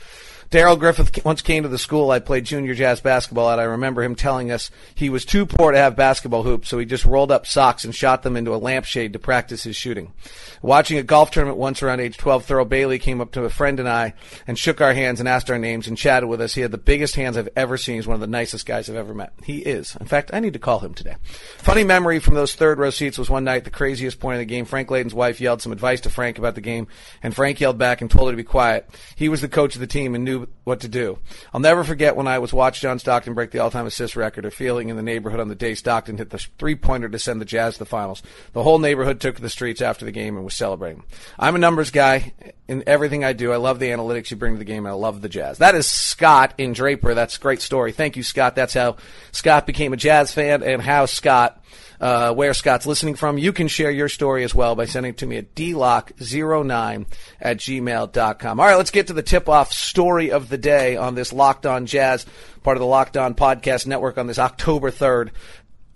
Darrell 0.53 0.77
Griffith 0.77 1.25
once 1.25 1.41
came 1.41 1.63
to 1.63 1.69
the 1.71 1.79
school 1.79 2.11
I 2.11 2.19
played 2.19 2.45
junior 2.45 2.75
jazz 2.75 3.01
basketball 3.01 3.49
at. 3.49 3.59
I 3.59 3.63
remember 3.63 4.03
him 4.03 4.15
telling 4.15 4.51
us 4.51 4.71
he 4.95 5.09
was 5.09 5.25
too 5.25 5.47
poor 5.47 5.73
to 5.73 5.79
have 5.79 5.97
basketball 5.97 6.43
hoops, 6.43 6.69
so 6.69 6.79
he 6.79 6.85
just 6.85 7.07
rolled 7.07 7.33
up 7.33 7.47
socks 7.47 7.87
and 7.87 7.95
shot 7.95 8.23
them 8.23 8.37
into 8.37 8.55
a 8.55 8.61
lampshade 8.61 9.15
to 9.15 9.19
practice 9.19 9.63
his 9.63 9.77
shooting. 9.77 10.13
Watching 10.61 10.99
a 10.99 11.03
golf 11.03 11.31
tournament 11.31 11.57
once 11.57 11.83
around 11.83 12.01
age 12.01 12.19
12, 12.19 12.47
Thurl 12.47 12.69
Bailey 12.69 12.99
came 12.99 13.23
up 13.23 13.33
to 13.33 13.45
a 13.45 13.49
friend 13.49 13.81
and 13.81 13.89
I 13.89 14.13
and 14.47 14.59
shook 14.59 14.83
our 14.83 14.93
hands 14.93 15.21
and 15.21 15.29
asked 15.29 15.51
our 15.51 15.59
names 15.59 15.89
and 15.89 15.97
chatted 15.97 16.29
with 16.29 16.43
us. 16.43 16.53
He 16.53 16.61
had 16.61 16.71
the 16.71 16.77
biggest 16.77 17.15
hands 17.15 17.39
I've 17.39 17.49
ever 17.57 17.79
seen. 17.79 17.95
He's 17.95 18.07
one 18.07 18.17
of 18.17 18.21
the 18.21 18.27
nicest 18.27 18.67
guys 18.67 18.91
I've 18.91 18.97
ever 18.97 19.15
met. 19.15 19.33
He 19.43 19.61
is. 19.61 19.97
In 20.03 20.07
fact, 20.07 20.33
I 20.35 20.41
need 20.41 20.53
to 20.53 20.59
call 20.59 20.81
him 20.81 20.93
today. 20.93 21.17
Funny 21.57 21.83
memory 21.83 22.19
from 22.19 22.35
those 22.35 22.55
third 22.55 22.79
row 22.79 22.91
seats 22.91 23.17
was 23.17 23.31
one 23.31 23.45
night, 23.45 23.65
the 23.65 23.71
craziest 23.71 24.21
point 24.21 24.35
of 24.35 24.41
the 24.41 24.45
game. 24.45 24.67
Frank 24.67 24.91
Layden's 24.91 25.15
wife 25.15 25.41
yelled 25.41 25.63
some 25.63 25.73
advice 25.73 26.03
to 26.03 26.11
Frank 26.11 26.37
about 26.37 26.57
the 26.57 26.61
game, 26.61 26.89
and 27.23 27.35
Frank 27.35 27.59
yelled 27.59 27.79
back 27.79 28.03
and 28.03 28.11
told 28.11 28.29
her 28.29 28.33
to 28.35 28.37
be 28.37 28.45
quiet. 28.45 28.87
He 29.17 29.31
was 29.31 29.41
the 29.41 29.49
coach 29.49 29.77
of 29.77 29.81
the 29.81 29.87
team 29.87 30.15
and 30.15 30.25
knew 30.27 30.42
what 30.65 30.81
to 30.81 30.89
do. 30.89 31.19
I'll 31.53 31.61
never 31.61 31.85
forget 31.85 32.17
when 32.17 32.27
I 32.27 32.39
was 32.39 32.53
watching 32.53 32.89
John 32.89 32.99
Stockton 32.99 33.35
break 33.35 33.51
the 33.51 33.59
all-time 33.61 33.87
assist 33.87 34.17
record, 34.17 34.45
a 34.45 34.51
feeling 34.51 34.89
in 34.89 34.97
the 34.97 35.03
neighborhood 35.03 35.41
on 35.41 35.49
the 35.49 35.55
day 35.55 35.75
Stockton 35.75 36.19
hit 36.19 36.31
the 36.31 36.39
three-pointer 36.39 37.09
to 37.09 37.19
send 37.19 37.41
the 37.41 37.45
Jazz 37.45 37.75
to 37.75 37.79
the 37.81 37.87
finals. 37.87 38.23
The 38.53 38.63
whole 38.63 38.79
neighborhood 38.79 39.21
took 39.21 39.37
to 39.37 39.43
the 39.43 39.51
streets 39.51 39.81
after 39.81 40.05
the 40.05 40.13
game 40.13 40.37
and 40.37 40.45
was 40.45 40.55
celebrating. 40.55 41.05
I'm 41.39 41.55
a 41.55 41.59
numbers 41.59 41.91
guy 41.91 42.33
in 42.69 42.83
everything 42.87 43.25
I 43.25 43.33
do. 43.33 43.53
I 43.53 43.57
love 43.57 43.79
the 43.79 43.89
analytics 43.91 44.31
you 44.31 44.37
bring 44.37 44.55
to 44.55 44.59
the 44.59 44.65
game, 44.65 44.87
and 44.87 44.93
I 44.93 44.97
love 44.97 45.21
the 45.21 45.29
Jazz. 45.29 45.59
That 45.59 45.75
is 45.75 45.87
Scott 45.87 46.55
in 46.59 46.73
Draper. 46.73 47.15
That's 47.15 47.37
a 47.37 47.41
great 47.41 47.61
story. 47.61 47.93
Thank 47.93 48.17
you, 48.17 48.23
Scott. 48.23 48.55
That's 48.55 48.75
how 48.75 48.97
Scott 49.33 49.67
became 49.67 49.93
a 49.93 49.97
Jazz 49.97 50.33
fan 50.33 50.63
and 50.63 50.81
how 50.83 51.07
Scott 51.07 51.63
uh, 52.03 52.35
where 52.35 52.53
Scott's 52.53 52.85
listening 52.85 53.15
from. 53.15 53.39
You 53.39 53.53
can 53.53 53.69
share 53.69 53.91
your 53.91 54.09
story 54.09 54.43
as 54.43 54.53
well 54.53 54.75
by 54.75 54.87
sending 54.87 55.11
it 55.11 55.19
to 55.19 55.27
me 55.27 55.37
at 55.37 55.55
dlock09 55.55 57.07
at 57.41 57.59
gmail.com. 57.59 58.61
All 58.61 58.67
right, 58.67 58.75
let's 58.75 58.91
get 58.91 59.07
to 59.07 59.13
the 59.13 59.23
tip 59.23 59.49
off 59.49 59.73
story 59.73 60.33
of 60.33 60.49
the 60.49 60.59
day 60.59 60.97
on 60.97 61.15
this 61.15 61.33
Locked 61.33 61.65
On 61.65 61.87
Jazz, 61.87 62.27
part 62.65 62.77
of 62.77 62.81
the 62.81 62.87
Locked 62.87 63.17
On 63.17 63.35
Podcast 63.35 63.87
Network 63.87 64.19
on 64.19 64.27
this 64.27 64.41
October 64.41 64.91
3rd 64.91 65.31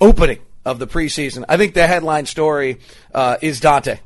opening 0.01 0.39
of 0.65 0.79
the 0.79 0.87
preseason. 0.87 1.45
I 1.49 1.57
think 1.57 1.75
the 1.75 1.89
headline 1.89 2.27
story 2.27 2.79
uh, 3.13 3.39
is 3.43 3.59
Dante. 3.59 3.99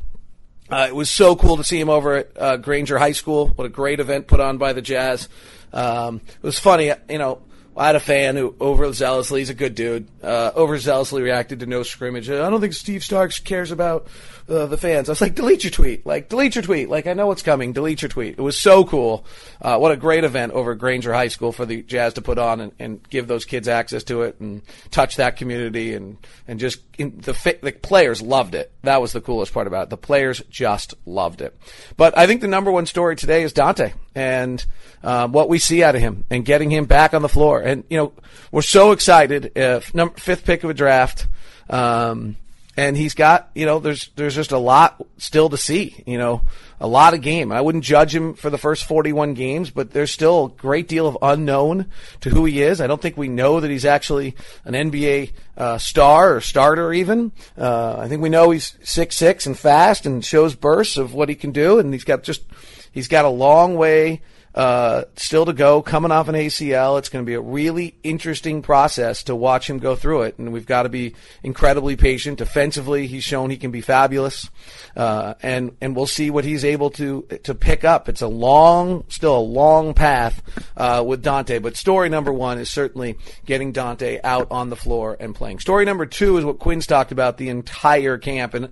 Uh, 0.70 0.87
it 0.88 0.94
was 0.94 1.11
so 1.11 1.37
cool 1.37 1.58
to 1.58 1.64
see 1.64 1.79
him 1.79 1.91
over 1.91 2.17
at 2.17 2.29
uh, 2.37 2.56
Granger 2.56 2.99
High 2.99 3.12
School. 3.12 3.49
What 3.49 3.67
a 3.67 3.70
great 3.70 4.00
event 4.00 4.26
put 4.26 4.41
on 4.41 4.56
by 4.56 4.73
the 4.73 4.81
Jazz. 4.81 5.29
Um, 5.70 6.23
it 6.26 6.43
was 6.43 6.58
funny, 6.58 6.93
you 7.11 7.19
know. 7.19 7.43
I 7.76 7.87
had 7.87 7.96
a 7.96 8.00
fan 8.00 8.37
who 8.37 8.52
overzealously, 8.52 9.38
he's 9.38 9.50
a 9.50 9.55
good 9.55 9.75
dude, 9.75 10.08
uh, 10.22 10.50
overzealously 10.52 11.22
reacted 11.22 11.61
to 11.61 11.67
no 11.67 11.82
scrimmage. 11.82 12.28
I 12.28 12.50
don't 12.50 12.61
think 12.61 12.75
Steve 12.75 13.05
Starks 13.05 13.38
cares 13.38 13.70
about 13.70 14.08
uh, 14.49 14.67
the 14.67 14.76
fans. 14.76 15.08
I 15.08 15.12
was 15.12 15.20
like, 15.20 15.37
delete 15.37 15.62
your 15.62 15.70
tweet. 15.70 16.05
Like, 16.05 16.28
delete 16.28 16.56
your 16.56 16.62
tweet. 16.62 16.88
Like, 16.88 17.06
I 17.06 17.12
know 17.12 17.28
what's 17.28 17.43
coming. 17.43 17.72
Delete 17.72 18.02
your 18.02 18.08
tweet. 18.08 18.38
It 18.38 18.43
was 18.43 18.58
so 18.58 18.84
cool. 18.84 19.25
Uh, 19.62 19.78
what 19.78 19.93
a 19.93 19.96
great 19.96 20.25
event 20.25 20.52
over 20.52 20.72
at 20.72 20.78
Granger 20.78 21.12
High 21.12 21.28
School 21.28 21.52
for 21.52 21.64
the 21.64 21.82
Jazz 21.82 22.14
to 22.14 22.22
put 22.22 22.38
on 22.38 22.61
and, 22.61 22.72
and 22.78 23.08
give 23.08 23.28
those 23.28 23.44
kids 23.44 23.69
access 23.69 24.02
to 24.05 24.22
it 24.22 24.40
and 24.40 24.62
touch 24.90 25.17
that 25.17 25.37
community 25.37 25.94
and, 25.94 26.19
and 26.49 26.58
just 26.58 26.81
the, 26.99 27.58
the 27.62 27.72
players 27.72 28.20
loved 28.20 28.55
it. 28.55 28.72
That 28.82 29.00
was 29.00 29.12
the 29.12 29.20
coolest 29.20 29.55
part 29.55 29.67
about 29.67 29.84
it. 29.84 29.90
The 29.90 29.96
players 29.96 30.43
just 30.50 30.94
loved 31.06 31.40
it. 31.40 31.56
But 31.96 32.19
I 32.19 32.26
think 32.26 32.40
the 32.40 32.49
number 32.49 32.72
one 32.72 32.87
story 32.87 33.14
today 33.17 33.43
is 33.43 33.52
Dante 33.52 33.93
and 34.14 34.64
uh, 35.02 35.28
what 35.28 35.49
we 35.49 35.58
see 35.58 35.82
out 35.84 35.94
of 35.94 36.00
him 36.00 36.25
and 36.31 36.44
getting 36.44 36.70
him 36.70 36.87
back 36.87 37.14
on 37.14 37.22
the 37.22 37.28
floor. 37.28 37.60
And, 37.61 37.85
you 37.89 37.97
know, 37.97 38.12
we're 38.51 38.62
so 38.62 38.93
excited. 38.93 39.57
Uh, 39.57 39.81
number, 39.95 40.19
fifth 40.19 40.45
pick 40.45 40.65
of 40.65 40.71
a 40.71 40.75
draft. 40.75 41.27
Um, 41.69 42.37
and 42.77 42.97
he's 42.97 43.15
got 43.15 43.51
you 43.55 43.67
know 43.67 43.79
there's 43.79 44.11
there's 44.17 44.35
just 44.35 44.53
a 44.53 44.59
lot 44.59 45.05
still 45.19 45.51
to 45.51 45.57
see 45.57 46.03
you 46.07 46.17
know 46.17 46.43
a 46.81 46.87
lot 46.87 47.15
of 47.15 47.21
game 47.21 47.53
i 47.53 47.61
wouldn't 47.61 47.85
judge 47.85 48.15
him 48.15 48.35
for 48.35 48.49
the 48.49 48.59
first 48.59 48.85
41 48.85 49.35
games 49.35 49.71
but 49.71 49.91
there's 49.91 50.11
still 50.11 50.47
a 50.47 50.49
great 50.51 50.89
deal 50.89 51.07
of 51.07 51.19
unknown 51.21 51.87
to 52.21 52.31
who 52.31 52.45
he 52.45 52.62
is 52.62 52.81
i 52.81 52.87
don't 52.87 53.03
think 53.03 53.17
we 53.17 53.29
know 53.29 53.61
that 53.61 53.71
he's 53.71 53.85
actually 53.85 54.35
an 54.65 54.75
nba 54.75 55.31
uh, 55.56 55.79
star 55.79 56.37
or 56.37 56.41
starter 56.41 56.93
even 56.93 57.33
uh, 57.59 57.97
i 57.99 58.09
think 58.09 58.23
we 58.23 58.29
know 58.29 58.51
he's 58.51 58.77
six 58.83 59.17
six 59.17 59.47
and 59.47 59.59
fast 59.59 60.06
and 60.06 60.25
shows 60.25 60.55
bursts 60.55 60.97
of 60.97 61.13
what 61.13 61.29
he 61.29 61.35
can 61.35 61.53
do 61.53 61.79
and 61.79 61.93
he's 61.93 62.05
got 62.05 62.23
just 62.23 62.45
he's 62.93 63.09
got 63.09 63.25
a 63.25 63.29
long 63.29 63.77
way 63.77 64.23
uh, 64.55 65.05
still 65.17 65.47
to 65.47 65.52
go, 65.52 65.81
coming 65.81 66.11
off 66.11 66.29
an 66.29 66.35
ACL. 66.35 66.99
It's 66.99 67.08
going 67.08 67.25
to 67.25 67.26
be 67.26 67.35
a 67.35 67.41
really 67.41 67.94
interesting 68.02 68.62
process 68.62 69.23
to 69.25 69.37
watch 69.37 69.70
him 69.70 69.79
go 69.79 69.94
through 69.94 70.23
it, 70.23 70.38
and 70.38 70.52
we've 70.52 70.67
got 70.67 70.82
to 70.82 70.88
be 70.88 71.14
incredibly 71.44 71.94
patient. 71.97 72.38
Defensively, 72.38 73.06
he's 73.06 73.23
shown 73.23 73.50
he 73.50 73.56
can 73.56 73.70
be 73.70 73.81
fabulous, 73.81 74.50
uh, 74.97 75.35
and 75.43 75.76
and 75.81 75.94
we'll 75.94 76.06
see 76.06 76.31
what 76.31 76.44
he's 76.44 76.64
able 76.64 76.91
to 76.91 77.23
to 77.44 77.55
pick 77.55 77.84
up. 77.84 78.08
It's 78.08 78.22
a 78.22 78.29
long, 78.29 79.05
still 79.08 79.36
a 79.36 79.39
long 79.39 79.94
path 79.94 80.43
uh, 80.77 81.05
with 81.06 81.22
Dante, 81.22 81.58
but 81.58 81.77
story 81.77 82.08
number 82.08 82.32
one 82.32 82.58
is 82.58 82.69
certainly 82.69 83.17
getting 83.46 83.70
Dante 83.70 84.19
out 84.25 84.48
on 84.51 84.69
the 84.69 84.77
floor 84.77 85.17
and 85.20 85.32
playing. 85.32 85.60
Story 85.60 85.84
number 85.84 86.06
two 86.06 86.39
is 86.39 86.44
what 86.44 86.58
Quinn's 86.58 86.89
talked 86.89 87.13
about 87.13 87.36
the 87.36 87.51
entire 87.51 88.19
camp, 88.19 88.55
and 88.55 88.69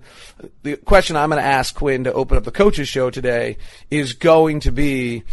the 0.63 0.75
question 0.75 1.15
I'm 1.15 1.29
going 1.29 1.41
to 1.41 1.47
ask 1.47 1.73
Quinn 1.73 2.03
to 2.03 2.11
open 2.11 2.37
up 2.37 2.43
the 2.43 2.51
coaches 2.51 2.89
show 2.89 3.09
today 3.09 3.57
is 3.89 4.11
going 4.11 4.59
to 4.61 4.71
be 4.71 5.23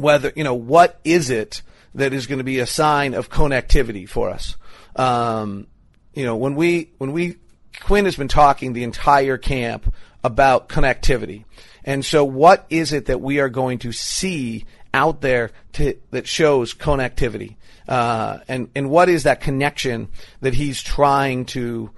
whether 0.00 0.32
you 0.34 0.44
know 0.44 0.54
what 0.54 1.00
is 1.04 1.30
it 1.30 1.62
that 1.94 2.12
is 2.12 2.26
going 2.26 2.38
to 2.38 2.44
be 2.44 2.60
a 2.60 2.66
sign 2.66 3.14
of 3.14 3.30
connectivity 3.30 4.08
for 4.08 4.30
us. 4.30 4.56
Um, 4.96 5.66
you 6.14 6.24
know, 6.24 6.36
when 6.36 6.54
we 6.54 6.92
when 6.98 7.12
we 7.12 7.36
Quinn 7.80 8.04
has 8.04 8.16
been 8.16 8.28
talking 8.28 8.72
the 8.72 8.84
entire 8.84 9.38
camp 9.38 9.92
about 10.22 10.68
connectivity, 10.68 11.44
and 11.84 12.04
so 12.04 12.24
what 12.24 12.66
is 12.68 12.92
it 12.92 13.06
that 13.06 13.20
we 13.20 13.40
are 13.40 13.48
going 13.48 13.78
to 13.78 13.92
see 13.92 14.66
out 14.92 15.20
there 15.20 15.52
to, 15.72 15.96
that 16.10 16.26
shows 16.26 16.74
connectivity, 16.74 17.56
uh, 17.88 18.38
and 18.48 18.68
and 18.74 18.90
what 18.90 19.08
is 19.08 19.22
that 19.22 19.40
connection 19.40 20.08
that 20.40 20.54
he's 20.54 20.82
trying 20.82 21.44
to? 21.46 21.90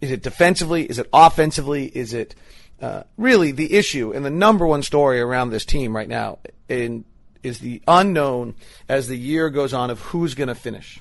Is 0.00 0.10
it 0.10 0.22
defensively? 0.22 0.84
Is 0.84 0.98
it 0.98 1.08
offensively? 1.12 1.86
Is 1.86 2.12
it 2.12 2.34
uh, 2.80 3.04
really 3.16 3.52
the 3.52 3.74
issue 3.74 4.12
and 4.12 4.24
the 4.24 4.30
number 4.30 4.66
one 4.66 4.82
story 4.82 5.20
around 5.20 5.50
this 5.50 5.64
team 5.64 5.94
right 5.94 6.08
now 6.08 6.38
in, 6.68 7.04
is 7.42 7.60
the 7.60 7.82
unknown 7.86 8.54
as 8.88 9.08
the 9.08 9.16
year 9.16 9.50
goes 9.50 9.72
on 9.72 9.90
of 9.90 10.00
who's 10.00 10.34
going 10.34 10.48
to 10.48 10.54
finish. 10.54 11.00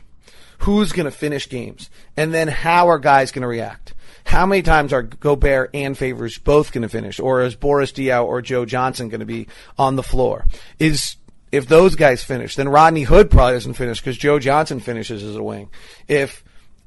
Who's 0.59 0.93
going 0.93 1.05
to 1.05 1.11
finish 1.11 1.49
games? 1.49 1.89
And 2.15 2.33
then 2.33 2.47
how 2.47 2.87
are 2.87 2.99
guys 2.99 3.31
going 3.31 3.41
to 3.41 3.47
react? 3.47 3.93
How 4.25 4.45
many 4.45 4.61
times 4.61 4.93
are 4.93 5.01
Gobert 5.01 5.71
and 5.73 5.97
Favors 5.97 6.37
both 6.37 6.71
going 6.71 6.83
to 6.83 6.89
finish? 6.89 7.19
Or 7.19 7.41
is 7.41 7.55
Boris 7.55 7.91
Diaw 7.91 8.25
or 8.25 8.41
Joe 8.41 8.65
Johnson 8.65 9.09
going 9.09 9.19
to 9.19 9.25
be 9.25 9.47
on 9.77 9.95
the 9.95 10.03
floor? 10.03 10.45
Is 10.79 11.17
if 11.51 11.67
those 11.67 11.95
guys 11.95 12.23
finish, 12.23 12.55
then 12.55 12.69
Rodney 12.69 13.03
Hood 13.03 13.29
probably 13.29 13.53
doesn't 13.53 13.73
finish 13.73 13.99
because 13.99 14.17
Joe 14.17 14.39
Johnson 14.39 14.79
finishes 14.79 15.23
as 15.23 15.35
a 15.35 15.43
wing. 15.43 15.69
If 16.07 16.42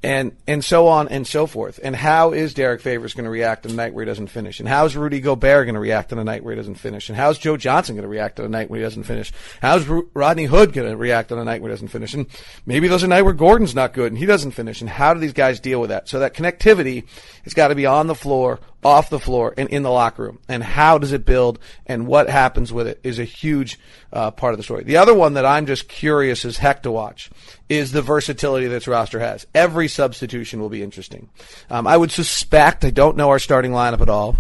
and 0.07 0.37
and 0.47 0.65
so 0.65 0.87
on 0.87 1.09
and 1.09 1.27
so 1.27 1.49
forth. 1.49 1.81
And 1.83 1.97
how 1.97 2.33
is 2.33 2.55
Derrick 2.55 2.81
Favors 2.81 3.13
going 3.13 3.25
to 3.25 3.31
react 3.31 3.67
on 3.67 3.73
a 3.73 3.75
night 3.75 3.93
where 3.93 4.05
he 4.05 4.09
doesn't 4.09 4.29
finish? 4.29 4.61
And 4.61 4.69
how's 4.69 4.95
Rudy 4.95 5.19
Gobert 5.19 5.67
going 5.67 5.75
to 5.75 5.81
react 5.81 6.13
on 6.13 6.21
a 6.21 6.25
night 6.25 6.45
where 6.45 6.55
he 6.55 6.57
doesn't 6.57 6.77
finish? 6.77 7.09
And 7.09 7.19
how's 7.19 7.39
Joe 7.39 7.57
Johnson 7.57 7.97
going 7.97 8.05
to 8.05 8.09
react 8.09 8.39
on 8.39 8.47
a 8.47 8.49
night 8.49 8.71
where 8.71 8.79
he 8.79 8.85
doesn't 8.85 9.03
finish? 9.03 9.33
How's 9.61 9.89
Ru- 9.89 10.09
Rodney 10.15 10.45
Hood 10.45 10.73
going 10.73 10.89
to 10.89 10.97
react 10.97 11.33
on 11.33 11.41
a 11.41 11.45
night 11.45 11.61
where 11.61 11.71
he 11.71 11.75
doesn't 11.75 11.89
finish? 11.89 12.15
And 12.15 12.27
maybe 12.67 12.87
there's 12.87 13.03
a 13.03 13.09
night 13.09 13.23
where 13.23 13.35
Gordon's 13.35 13.75
not 13.75 13.95
good 13.95 14.13
and 14.13 14.19
he 14.19 14.27
doesn't 14.27 14.53
finish. 14.53 14.81
And 14.81 14.89
how 14.89 15.13
do 15.13 15.19
these 15.19 15.33
guys 15.33 15.59
deal 15.59 15.81
with 15.81 15.91
that? 15.91 16.09
So 16.09 16.21
that 16.21 16.35
connectivity 16.35 17.05
has 17.43 17.55
got 17.55 17.69
to 17.69 17.75
be 17.75 17.87
on 17.87 18.07
the 18.07 18.15
floor, 18.15 18.61
off 18.85 19.11
the 19.11 19.19
floor, 19.19 19.53
and 19.57 19.69
in 19.69 19.83
the 19.83 19.91
locker 19.91 20.23
room. 20.23 20.39
And 20.49 20.63
how 20.63 20.99
does 20.99 21.13
it 21.13 21.25
build? 21.25 21.59
And 21.87 22.07
what 22.07 22.29
happens 22.31 22.73
with 22.73 22.87
it 22.87 23.01
is 23.03 23.19
a 23.19 23.25
huge 23.25 23.79
uh, 24.13 24.31
part 24.31 24.53
of 24.55 24.59
the 24.59 24.63
story. 24.65 24.85
The 24.85 24.99
other 24.99 25.15
one 25.15 25.35
that 25.35 25.45
I'm 25.45 25.67
just 25.67 25.89
curious 25.89 26.45
as 26.45 26.59
heck 26.59 26.83
to 26.85 26.91
watch 26.91 27.31
is 27.69 27.93
the 27.93 28.03
versatility 28.03 28.67
this 28.67 28.87
roster 28.87 29.19
has. 29.19 29.47
Every 29.55 29.89
substitution 29.89 30.61
will 30.61 30.69
be 30.69 30.83
interesting. 30.83 31.29
Um, 31.69 31.87
I 31.87 31.97
would 31.97 32.13
suspect, 32.13 32.85
I 32.85 32.91
don't 32.91 33.17
know 33.17 33.31
our 33.31 33.39
starting 33.39 33.73
lineup 33.73 34.01
at 34.01 34.09
all. 34.09 34.37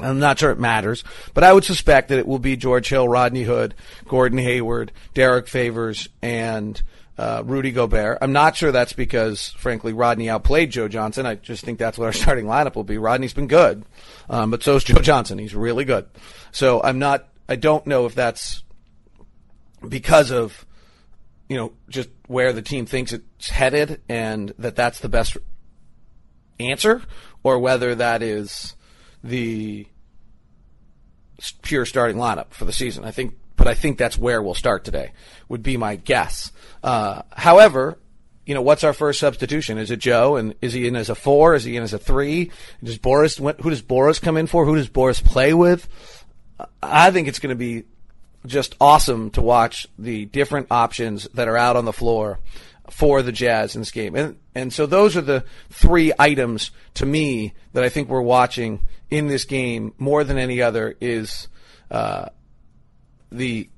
I'm 0.00 0.18
not 0.18 0.40
sure 0.40 0.50
it 0.50 0.58
matters, 0.58 1.04
but 1.34 1.44
I 1.44 1.52
would 1.52 1.64
suspect 1.64 2.08
that 2.08 2.18
it 2.18 2.26
will 2.26 2.40
be 2.40 2.56
George 2.56 2.88
Hill, 2.88 3.08
Rodney 3.08 3.44
Hood, 3.44 3.74
Gordon 4.08 4.38
Hayward, 4.38 4.90
Derrick 5.14 5.46
Favors, 5.46 6.08
and 6.20 6.80
uh, 7.16 7.42
Rudy 7.44 7.70
Gobert. 7.70 8.18
I'm 8.20 8.32
not 8.32 8.56
sure 8.56 8.72
that's 8.72 8.92
because, 8.92 9.50
frankly, 9.50 9.92
Rodney 9.92 10.28
outplayed 10.28 10.70
Joe 10.70 10.88
Johnson. 10.88 11.26
I 11.26 11.36
just 11.36 11.64
think 11.64 11.78
that's 11.78 11.96
what 11.98 12.06
our 12.06 12.12
starting 12.12 12.46
lineup 12.46 12.74
will 12.74 12.84
be. 12.84 12.98
Rodney's 12.98 13.34
been 13.34 13.46
good, 13.46 13.84
um, 14.28 14.50
but 14.50 14.62
so 14.62 14.76
is 14.76 14.84
Joe 14.84 15.00
Johnson. 15.00 15.38
He's 15.38 15.54
really 15.54 15.84
good. 15.84 16.06
So 16.52 16.82
I'm 16.82 16.98
not. 16.98 17.28
I 17.48 17.56
don't 17.56 17.86
know 17.86 18.06
if 18.06 18.14
that's 18.14 18.62
because 19.86 20.30
of 20.30 20.64
you 21.48 21.56
know 21.56 21.72
just 21.88 22.08
where 22.26 22.52
the 22.52 22.62
team 22.62 22.86
thinks 22.86 23.12
it's 23.12 23.48
headed 23.50 24.00
and 24.08 24.52
that 24.58 24.76
that's 24.76 25.00
the 25.00 25.08
best 25.08 25.36
answer, 26.58 27.02
or 27.42 27.58
whether 27.58 27.94
that 27.94 28.22
is 28.22 28.74
the 29.22 29.86
pure 31.62 31.84
starting 31.84 32.16
lineup 32.16 32.50
for 32.50 32.64
the 32.64 32.72
season. 32.72 33.04
I 33.04 33.10
think, 33.10 33.34
but 33.64 33.70
I 33.70 33.74
think 33.74 33.96
that's 33.96 34.18
where 34.18 34.42
we'll 34.42 34.52
start 34.52 34.84
today. 34.84 35.12
Would 35.48 35.62
be 35.62 35.78
my 35.78 35.96
guess. 35.96 36.52
Uh, 36.82 37.22
however, 37.32 37.98
you 38.44 38.54
know, 38.54 38.60
what's 38.60 38.84
our 38.84 38.92
first 38.92 39.18
substitution? 39.18 39.78
Is 39.78 39.90
it 39.90 40.00
Joe? 40.00 40.36
And 40.36 40.54
is 40.60 40.74
he 40.74 40.86
in 40.86 40.96
as 40.96 41.08
a 41.08 41.14
four? 41.14 41.54
Is 41.54 41.64
he 41.64 41.74
in 41.74 41.82
as 41.82 41.94
a 41.94 41.98
three? 41.98 42.50
Does 42.82 42.98
Boris? 42.98 43.38
Who 43.38 43.70
does 43.70 43.80
Boris 43.80 44.18
come 44.18 44.36
in 44.36 44.48
for? 44.48 44.66
Who 44.66 44.74
does 44.74 44.90
Boris 44.90 45.22
play 45.22 45.54
with? 45.54 45.88
I 46.82 47.10
think 47.10 47.26
it's 47.26 47.38
going 47.38 47.56
to 47.56 47.58
be 47.58 47.84
just 48.44 48.74
awesome 48.82 49.30
to 49.30 49.40
watch 49.40 49.86
the 49.98 50.26
different 50.26 50.66
options 50.70 51.26
that 51.32 51.48
are 51.48 51.56
out 51.56 51.76
on 51.76 51.86
the 51.86 51.92
floor 51.94 52.40
for 52.90 53.22
the 53.22 53.32
Jazz 53.32 53.74
in 53.76 53.80
this 53.80 53.92
game. 53.92 54.14
And 54.14 54.36
and 54.54 54.74
so 54.74 54.84
those 54.84 55.16
are 55.16 55.22
the 55.22 55.42
three 55.70 56.12
items 56.18 56.70
to 56.94 57.06
me 57.06 57.54
that 57.72 57.82
I 57.82 57.88
think 57.88 58.10
we're 58.10 58.20
watching 58.20 58.80
in 59.08 59.28
this 59.28 59.46
game 59.46 59.94
more 59.96 60.22
than 60.22 60.36
any 60.36 60.60
other 60.60 60.94
is 61.00 61.48
uh, 61.90 62.28
the 63.36 63.68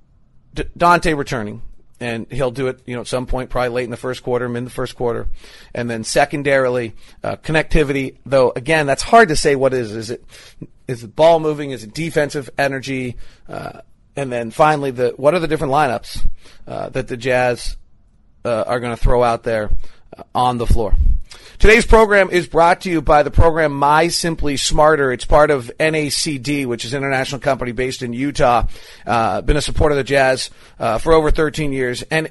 D- 0.55 0.65
Dante 0.77 1.15
returning. 1.15 1.63
And 1.99 2.31
he'll 2.31 2.51
do 2.51 2.67
it, 2.67 2.83
you 2.85 2.95
know, 2.95 3.01
at 3.01 3.07
some 3.07 3.25
point, 3.25 3.49
probably 3.49 3.71
late 3.71 3.85
in 3.85 3.91
the 3.91 3.97
first 3.97 4.23
quarter, 4.23 4.51
mid 4.51 4.67
the 4.67 4.71
first 4.71 4.97
quarter, 4.97 5.29
and 5.75 5.89
then 5.89 6.05
secondarily, 6.05 6.95
uh, 7.25 7.37
connectivity. 7.37 8.19
Though 8.27 8.53
again, 8.55 8.87
that's 8.87 9.03
hard 9.03 9.31
to 9.31 9.37
say. 9.37 9.57
What 9.57 9.73
is 9.73 9.93
is 9.93 10.11
it? 10.11 10.23
Is 10.87 11.05
it 11.05 11.17
ball 11.17 11.41
moving? 11.41 11.71
Is 11.71 11.85
it 11.85 11.95
defensive 11.95 12.51
energy? 12.59 13.17
Uh, 13.49 13.81
and 14.15 14.31
then 14.31 14.51
finally, 14.51 14.91
the 14.91 15.15
what 15.17 15.33
are 15.33 15.39
the 15.39 15.49
different 15.49 15.73
lineups 15.73 16.27
uh, 16.67 16.91
that 16.91 17.09
the 17.09 17.17
Jazz 17.17 17.79
uh, 18.45 18.65
are 18.67 18.79
going 18.79 18.95
to 18.95 19.03
throw 19.03 19.23
out 19.23 19.43
there 19.43 19.71
on 20.35 20.59
the 20.59 20.67
floor. 20.67 20.95
Today's 21.59 21.87
program 21.87 22.29
is 22.31 22.47
brought 22.47 22.83
to 22.83 22.91
you 22.91 23.01
by 23.01 23.23
the 23.23 23.31
program 23.31 23.73
My 23.73 24.09
Simply 24.09 24.57
Smarter. 24.59 25.11
It's 25.11 25.25
part 25.25 25.51
of 25.51 25.71
NACD, 25.81 26.67
which 26.67 26.85
is 26.85 26.93
an 26.93 26.99
international 26.99 27.41
company 27.41 27.73
based 27.73 28.03
in 28.03 28.13
Utah. 28.13 28.67
Uh, 29.07 29.41
been 29.41 29.57
a 29.57 29.63
supporter 29.63 29.93
of 29.93 29.97
the 29.97 30.05
Jazz 30.05 30.51
uh, 30.79 30.99
for 30.99 31.15
over 31.15 31.31
13 31.31 31.73
years, 31.73 32.03
and 32.11 32.31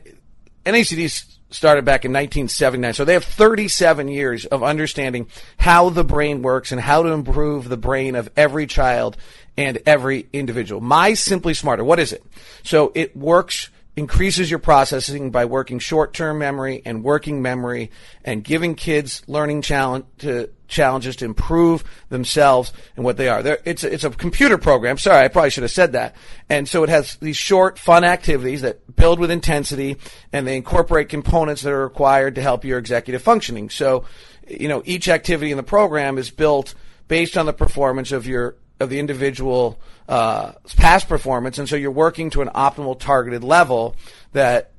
NACD 0.63 1.25
started 1.49 1.85
back 1.85 2.05
in 2.05 2.11
1979. 2.11 2.93
So 2.93 3.05
they 3.05 3.13
have 3.13 3.23
37 3.23 4.07
years 4.09 4.45
of 4.45 4.61
understanding 4.63 5.27
how 5.57 5.89
the 5.89 6.03
brain 6.03 6.41
works 6.41 6.71
and 6.71 6.79
how 6.79 7.01
to 7.03 7.09
improve 7.09 7.69
the 7.69 7.77
brain 7.77 8.15
of 8.15 8.29
every 8.35 8.67
child 8.67 9.17
and 9.57 9.79
every 9.85 10.27
individual. 10.33 10.81
My 10.81 11.13
Simply 11.13 11.53
Smarter. 11.53 11.83
What 11.83 11.99
is 11.99 12.13
it? 12.13 12.23
So 12.63 12.91
it 12.93 13.15
works 13.15 13.69
increases 13.95 14.49
your 14.49 14.59
processing 14.59 15.31
by 15.31 15.45
working 15.45 15.79
short-term 15.79 16.37
memory 16.37 16.81
and 16.85 17.03
working 17.03 17.41
memory 17.41 17.91
and 18.23 18.43
giving 18.43 18.75
kids 18.75 19.23
learning 19.27 19.61
challenge 19.61 20.05
to 20.17 20.49
challenges 20.67 21.15
to 21.15 21.25
improve 21.25 21.83
themselves 22.09 22.73
and 22.95 23.05
what 23.05 23.17
they 23.17 23.29
are. 23.29 23.43
There, 23.43 23.59
it's 23.65 23.83
a, 23.83 23.93
it's 23.93 24.03
a 24.03 24.09
computer 24.09 24.57
program. 24.57 24.97
Sorry, 24.97 25.23
I 25.23 25.27
probably 25.27 25.51
should 25.51 25.63
have 25.63 25.71
said 25.71 25.93
that. 25.93 26.15
And 26.49 26.67
so 26.67 26.83
it 26.83 26.89
has 26.89 27.15
these 27.17 27.37
short, 27.37 27.77
fun 27.77 28.03
activities 28.03 28.61
that 28.61 28.95
build 28.95 29.19
with 29.19 29.31
intensity, 29.31 29.97
and 30.33 30.45
they 30.45 30.57
incorporate 30.57 31.07
components 31.09 31.61
that 31.61 31.71
are 31.71 31.83
required 31.83 32.35
to 32.35 32.41
help 32.41 32.65
your 32.65 32.79
executive 32.79 33.21
functioning. 33.21 33.69
So, 33.69 34.05
you 34.47 34.67
know, 34.67 34.81
each 34.85 35.07
activity 35.07 35.51
in 35.51 35.57
the 35.57 35.63
program 35.63 36.17
is 36.17 36.31
built 36.31 36.73
based 37.07 37.37
on 37.37 37.45
the 37.45 37.53
performance 37.53 38.11
of 38.11 38.25
your 38.25 38.55
of 38.79 38.89
the 38.89 38.99
individual 38.99 39.79
uh, 40.07 40.53
past 40.77 41.07
performance, 41.07 41.57
and 41.57 41.67
so 41.67 41.75
you're 41.75 41.91
working 41.91 42.29
to 42.31 42.41
an 42.41 42.49
optimal 42.49 42.99
targeted 42.99 43.43
level 43.43 43.95
that 44.33 44.71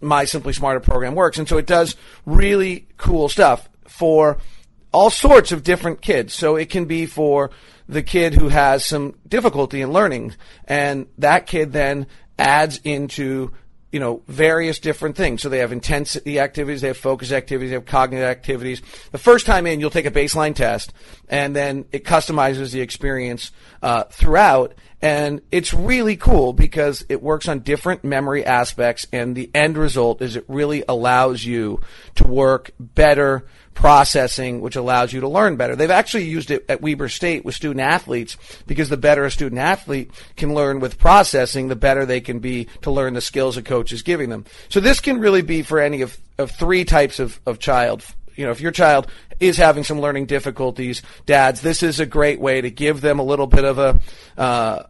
my 0.00 0.24
Simply 0.24 0.52
Smarter 0.52 0.80
program 0.80 1.14
works, 1.14 1.38
and 1.38 1.48
so 1.48 1.58
it 1.58 1.66
does 1.66 1.96
really 2.26 2.86
cool 2.96 3.28
stuff 3.28 3.68
for 3.86 4.38
all 4.92 5.10
sorts 5.10 5.52
of 5.52 5.62
different 5.62 6.02
kids. 6.02 6.34
So 6.34 6.56
it 6.56 6.68
can 6.68 6.84
be 6.84 7.06
for 7.06 7.50
the 7.88 8.02
kid 8.02 8.34
who 8.34 8.48
has 8.48 8.84
some 8.84 9.14
difficulty 9.26 9.80
in 9.80 9.92
learning, 9.92 10.34
and 10.66 11.06
that 11.18 11.46
kid 11.46 11.72
then 11.72 12.06
adds 12.38 12.80
into 12.84 13.52
you 13.92 14.00
know, 14.00 14.22
various 14.26 14.78
different 14.78 15.16
things. 15.16 15.42
So 15.42 15.50
they 15.50 15.58
have 15.58 15.70
intensity 15.70 16.40
activities, 16.40 16.80
they 16.80 16.88
have 16.88 16.96
focus 16.96 17.30
activities, 17.30 17.70
they 17.70 17.74
have 17.74 17.84
cognitive 17.84 18.24
activities. 18.24 18.80
The 19.12 19.18
first 19.18 19.44
time 19.44 19.66
in, 19.66 19.78
you'll 19.78 19.90
take 19.90 20.06
a 20.06 20.10
baseline 20.10 20.54
test, 20.54 20.92
and 21.28 21.54
then 21.54 21.84
it 21.92 22.04
customizes 22.04 22.72
the 22.72 22.80
experience 22.80 23.52
uh, 23.82 24.04
throughout. 24.04 24.74
And 25.02 25.42
it's 25.50 25.74
really 25.74 26.16
cool 26.16 26.52
because 26.52 27.04
it 27.08 27.20
works 27.20 27.48
on 27.48 27.60
different 27.60 28.04
memory 28.04 28.46
aspects, 28.46 29.08
and 29.12 29.34
the 29.34 29.50
end 29.52 29.76
result 29.76 30.22
is 30.22 30.36
it 30.36 30.44
really 30.46 30.84
allows 30.88 31.44
you 31.44 31.80
to 32.14 32.24
work 32.24 32.70
better 32.78 33.44
processing, 33.74 34.60
which 34.60 34.76
allows 34.76 35.12
you 35.12 35.20
to 35.20 35.28
learn 35.28 35.56
better. 35.56 35.74
They've 35.74 35.90
actually 35.90 36.24
used 36.24 36.52
it 36.52 36.64
at 36.68 36.80
Weber 36.80 37.08
State 37.08 37.44
with 37.44 37.56
student 37.56 37.80
athletes 37.80 38.36
because 38.66 38.88
the 38.90 38.96
better 38.96 39.24
a 39.24 39.30
student 39.30 39.60
athlete 39.60 40.12
can 40.36 40.54
learn 40.54 40.78
with 40.78 40.98
processing, 40.98 41.66
the 41.66 41.74
better 41.74 42.06
they 42.06 42.20
can 42.20 42.38
be 42.38 42.68
to 42.82 42.92
learn 42.92 43.14
the 43.14 43.20
skills 43.20 43.56
a 43.56 43.62
coach 43.62 43.90
is 43.90 44.02
giving 44.02 44.30
them. 44.30 44.44
So 44.68 44.78
this 44.78 45.00
can 45.00 45.18
really 45.18 45.42
be 45.42 45.62
for 45.62 45.80
any 45.80 46.02
of, 46.02 46.16
of 46.38 46.52
three 46.52 46.84
types 46.84 47.18
of, 47.18 47.40
of 47.44 47.58
child. 47.58 48.04
You 48.36 48.46
know, 48.46 48.52
if 48.52 48.60
your 48.60 48.72
child 48.72 49.08
is 49.40 49.56
having 49.56 49.84
some 49.84 50.00
learning 50.00 50.26
difficulties, 50.26 51.02
dads, 51.26 51.60
this 51.60 51.82
is 51.82 51.98
a 51.98 52.06
great 52.06 52.40
way 52.40 52.60
to 52.60 52.70
give 52.70 53.00
them 53.00 53.18
a 53.18 53.24
little 53.24 53.46
bit 53.46 53.64
of 53.64 53.78
a, 53.78 54.00
uh, 54.38 54.84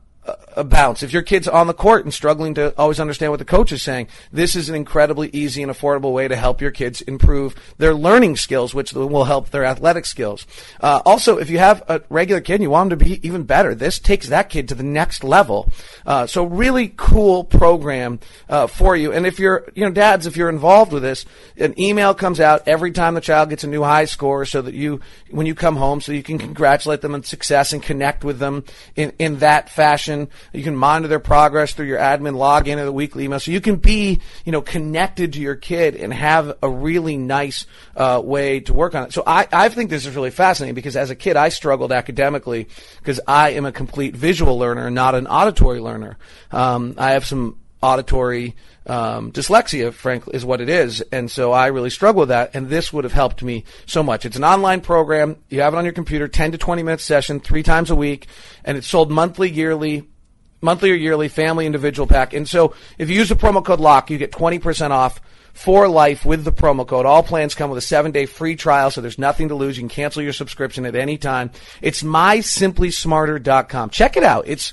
a 0.55 0.63
bounce. 0.63 1.03
If 1.03 1.13
your 1.13 1.23
kid's 1.23 1.49
on 1.49 1.67
the 1.67 1.75
court 1.75 2.05
and 2.05 2.15
struggling 2.15 2.55
to 2.55 2.79
always 2.79 3.01
understand 3.01 3.33
what 3.33 3.39
the 3.39 3.45
coach 3.45 3.73
is 3.73 3.83
saying, 3.83 4.09
this 4.33 4.55
is 4.55 4.69
an 4.69 4.75
incredibly 4.75 5.29
easy 5.33 5.63
and 5.63 5.73
affordable 5.73 6.13
way 6.13 6.29
to 6.29 6.37
help 6.37 6.61
your 6.61 6.71
kids 6.71 7.01
improve 7.03 7.55
their 7.79 7.95
learning 7.95 8.37
skills, 8.37 8.75
which 8.75 8.93
will 8.93 9.25
help 9.25 9.51
their 9.51 9.65
athletic 9.65 10.07
skills. 10.07 10.47
Uh, 10.81 11.01
also, 11.05 11.39
if 11.39 11.51
you 11.51 11.59
have 11.59 11.83
a 11.89 12.03
regular 12.09 12.41
kid 12.41 12.55
and 12.55 12.63
you 12.63 12.71
want 12.71 12.91
them 12.91 12.99
to 12.99 13.05
be 13.05 13.27
even 13.27 13.43
better, 13.43 13.75
this 13.75 13.99
takes 13.99 14.29
that 14.29 14.49
kid 14.49 14.69
to 14.69 14.75
the 14.75 14.83
next 14.83 15.25
level. 15.25 15.69
Uh, 16.07 16.27
so 16.27 16.45
really 16.45 16.93
cool 16.97 17.43
program 17.43 18.21
uh, 18.49 18.67
for 18.67 18.95
you. 18.95 19.13
And 19.13 19.27
if 19.27 19.39
you're, 19.39 19.71
you 19.75 19.85
know, 19.85 19.91
dads, 19.91 20.27
if 20.27 20.37
you're 20.37 20.49
involved 20.49 20.93
with 20.93 21.03
this, 21.03 21.25
an 21.57 21.79
email 21.81 22.15
comes 22.15 22.39
out 22.39 22.69
every 22.69 22.93
time 22.93 23.15
the 23.15 23.21
child 23.21 23.49
gets 23.49 23.65
a 23.65 23.69
new 23.69 23.83
high 23.83 24.05
score, 24.05 24.45
so 24.45 24.63
that 24.63 24.75
you, 24.75 25.01
when 25.31 25.47
you 25.47 25.55
come 25.55 25.77
home, 25.77 26.01
so 26.01 26.13
you 26.13 26.23
can 26.23 26.39
congratulate 26.39 27.01
them 27.01 27.15
on 27.15 27.25
success 27.25 27.73
and 27.73 27.83
connect 27.83 28.23
with 28.23 28.39
them 28.39 28.65
in 28.95 29.13
in 29.19 29.39
that 29.39 29.69
fashion 29.69 30.12
you 30.53 30.63
can 30.63 30.77
monitor 30.77 31.09
their 31.09 31.21
progress 31.21 31.73
through 31.73 31.87
your 31.87 31.99
admin 31.99 32.35
login 32.35 32.79
or 32.79 32.85
the 32.85 32.93
weekly 32.93 33.25
email. 33.25 33.41
So 33.41 33.51
you 33.51 33.61
can 33.61 33.77
be, 33.77 34.21
you 34.45 34.53
know, 34.53 34.63
connected 34.63 35.35
to 35.35 35.41
your 35.41 35.57
kid 35.57 35.97
and 35.97 36.13
have 36.13 36.57
a 36.63 36.69
really 36.69 37.17
nice 37.17 37.67
uh, 37.97 38.21
way 38.25 38.61
to 38.61 38.73
work 38.73 38.95
on 38.95 39.05
it. 39.05 39.13
So 39.13 39.23
I, 39.27 39.47
I 39.53 39.69
think 39.69 39.91
this 39.91 40.07
is 40.07 40.15
really 40.15 40.31
fascinating 40.31 40.75
because 40.75 40.97
as 40.97 41.11
a 41.11 41.17
kid, 41.17 41.37
I 41.37 41.49
struggled 41.49 41.93
academically 41.93 42.69
because 42.99 43.21
I 43.27 43.51
am 43.51 43.65
a 43.65 43.73
complete 43.73 44.17
visual 44.17 44.59
learner, 44.59 44.91
not 44.91 45.15
an 45.15 45.27
auditory 45.27 45.81
learner. 45.81 46.19
Um, 46.51 46.95
I 46.99 47.13
have 47.13 47.25
some 47.25 47.59
auditory 47.83 48.55
um, 48.87 49.33
dyslexia, 49.33 49.93
frankly, 49.93 50.35
is 50.35 50.45
what 50.45 50.61
it 50.61 50.69
is. 50.69 51.01
And 51.13 51.31
so 51.31 51.53
I 51.53 51.69
really 51.69 51.91
struggle 51.91 52.21
with 52.21 52.31
that. 52.31 52.55
And 52.55 52.69
this 52.69 52.93
would 52.93 53.05
have 53.05 53.13
helped 53.13 53.43
me 53.43 53.65
so 53.87 54.03
much. 54.03 54.25
It's 54.25 54.37
an 54.37 54.45
online 54.45 54.81
program. 54.81 55.37
You 55.49 55.61
have 55.61 55.75
it 55.75 55.77
on 55.77 55.85
your 55.85 55.93
computer, 55.93 56.29
10 56.29 56.53
to 56.53 56.59
20 56.59 56.83
minute 56.83 57.01
session, 57.01 57.41
three 57.41 57.63
times 57.63 57.91
a 57.91 57.97
week. 57.97 58.27
And 58.65 58.77
it's 58.79 58.87
sold 58.87 59.11
monthly, 59.11 59.51
yearly, 59.51 60.09
monthly 60.61 60.91
or 60.91 60.95
yearly 60.95 61.29
family 61.29 61.67
individual 61.67 62.07
pack. 62.07 62.35
And 62.35 62.49
so 62.49 62.75
if 62.99 63.11
you 63.11 63.17
use 63.17 63.29
the 63.29 63.37
promo 63.37 63.65
code 63.65 63.81
LOCK, 63.81 64.11
you 64.11 64.19
get 64.19 64.33
20% 64.33 64.91
off 64.91 65.21
for 65.53 65.87
life 65.89 66.25
with 66.25 66.45
the 66.45 66.53
promo 66.53 66.87
code. 66.87 67.05
All 67.07 67.23
plans 67.23 67.55
come 67.55 67.71
with 67.71 67.79
a 67.79 67.83
seven 67.83 68.11
day 68.11 68.27
free 68.27 68.57
trial, 68.57 68.91
so 68.91 69.01
there's 69.01 69.19
nothing 69.19 69.49
to 69.49 69.55
lose. 69.55 69.77
You 69.77 69.83
can 69.83 69.89
cancel 69.91 70.23
your 70.23 70.33
subscription 70.33 70.87
at 70.87 70.95
any 70.95 71.19
time. 71.19 71.51
It's 71.81 72.03
mysimplysmarter.com. 72.03 73.91
Check 73.91 74.17
it 74.17 74.25
out. 74.25 74.49
It's 74.49 74.73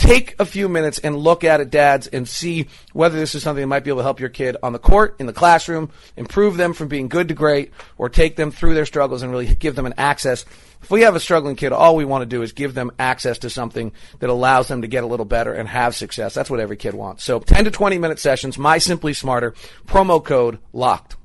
take 0.00 0.34
a 0.38 0.46
few 0.46 0.66
minutes 0.66 0.98
and 0.98 1.14
look 1.14 1.44
at 1.44 1.60
it, 1.60 1.68
dads, 1.68 2.06
and 2.06 2.26
see 2.26 2.66
whether 2.94 3.18
this 3.18 3.34
is 3.34 3.42
something 3.42 3.60
that 3.60 3.66
might 3.66 3.84
be 3.84 3.90
able 3.90 3.98
to 3.98 4.04
help 4.04 4.18
your 4.18 4.30
kid 4.30 4.56
on 4.62 4.72
the 4.72 4.78
court, 4.78 5.14
in 5.18 5.26
the 5.26 5.32
classroom, 5.32 5.90
improve 6.16 6.56
them 6.56 6.72
from 6.72 6.88
being 6.88 7.06
good 7.06 7.28
to 7.28 7.34
great, 7.34 7.70
or 7.98 8.08
take 8.08 8.36
them 8.36 8.50
through 8.50 8.72
their 8.72 8.86
struggles 8.86 9.22
and 9.22 9.30
really 9.30 9.54
give 9.54 9.76
them 9.76 9.84
an 9.84 9.92
access. 9.98 10.46
If 10.80 10.90
we 10.90 11.02
have 11.02 11.14
a 11.14 11.20
struggling 11.20 11.54
kid, 11.54 11.72
all 11.72 11.96
we 11.96 12.06
want 12.06 12.22
to 12.22 12.26
do 12.26 12.40
is 12.40 12.52
give 12.52 12.72
them 12.72 12.90
access 12.98 13.38
to 13.40 13.50
something 13.50 13.92
that 14.20 14.30
allows 14.30 14.68
them 14.68 14.80
to 14.80 14.88
get 14.88 15.04
a 15.04 15.06
little 15.06 15.26
better 15.26 15.52
and 15.52 15.68
have 15.68 15.94
success. 15.94 16.32
That's 16.32 16.48
what 16.48 16.60
every 16.60 16.78
kid 16.78 16.94
wants. 16.94 17.22
So 17.22 17.38
10 17.38 17.66
to 17.66 17.70
20 17.70 17.98
minute 17.98 18.18
sessions, 18.18 18.56
my 18.56 18.78
Simply 18.78 19.12
Smarter, 19.12 19.54
promo 19.86 20.24
code 20.24 20.58
locked. 20.72 21.16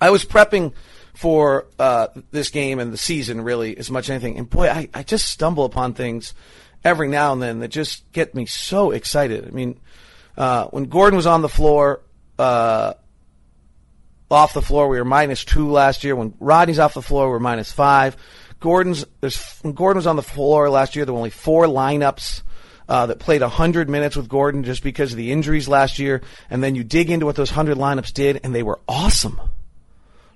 I 0.00 0.08
was 0.08 0.24
prepping 0.24 0.72
for 1.12 1.66
uh, 1.78 2.08
this 2.30 2.48
game 2.48 2.78
and 2.78 2.90
the 2.90 2.96
season 2.96 3.42
really 3.42 3.76
as 3.76 3.90
much 3.90 4.06
as 4.06 4.10
anything, 4.10 4.38
and 4.38 4.48
boy, 4.48 4.70
I, 4.70 4.88
I 4.94 5.02
just 5.02 5.28
stumble 5.28 5.66
upon 5.66 5.92
things 5.92 6.32
every 6.84 7.08
now 7.08 7.32
and 7.32 7.42
then 7.42 7.60
that 7.60 7.68
just 7.68 8.10
get 8.12 8.34
me 8.34 8.46
so 8.46 8.90
excited. 8.90 9.46
I 9.46 9.50
mean, 9.50 9.78
uh, 10.36 10.66
when 10.66 10.84
Gordon 10.84 11.16
was 11.16 11.26
on 11.26 11.42
the 11.42 11.48
floor, 11.48 12.00
uh, 12.38 12.94
off 14.30 14.54
the 14.54 14.62
floor, 14.62 14.88
we 14.88 14.98
were 14.98 15.04
minus 15.04 15.44
two 15.44 15.70
last 15.70 16.04
year. 16.04 16.16
When 16.16 16.34
Rodney's 16.40 16.78
off 16.78 16.94
the 16.94 17.02
floor, 17.02 17.30
we're 17.30 17.38
minus 17.38 17.70
five. 17.70 18.16
Gordon's 18.60 19.04
there's 19.20 19.58
when 19.62 19.74
Gordon 19.74 19.98
was 19.98 20.06
on 20.06 20.16
the 20.16 20.22
floor 20.22 20.70
last 20.70 20.96
year. 20.96 21.04
There 21.04 21.12
were 21.12 21.18
only 21.18 21.30
four 21.30 21.66
lineups. 21.66 22.42
Uh, 22.88 23.06
that 23.06 23.20
played 23.20 23.40
100 23.40 23.88
minutes 23.88 24.16
with 24.16 24.28
Gordon 24.28 24.64
just 24.64 24.82
because 24.82 25.12
of 25.12 25.16
the 25.16 25.30
injuries 25.30 25.68
last 25.68 26.00
year. 26.00 26.20
And 26.50 26.62
then 26.62 26.74
you 26.74 26.82
dig 26.82 27.10
into 27.10 27.24
what 27.24 27.36
those 27.36 27.50
100 27.50 27.78
lineups 27.78 28.12
did, 28.12 28.40
and 28.42 28.54
they 28.54 28.64
were 28.64 28.80
awesome. 28.88 29.40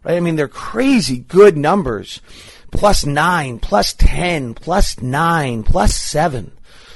Right? 0.05 0.17
I 0.17 0.21
mean, 0.21 0.37
they're 0.37 0.49
crazy 0.49 1.19
good 1.19 1.59
numbers 1.59 2.23
plus 2.71 3.07
nine, 3.07 3.59
plus 3.59 3.95
10, 3.95 4.55
plus 4.55 5.01
nine, 5.01 5.63
plus 5.63 5.95
seven. 5.95 6.53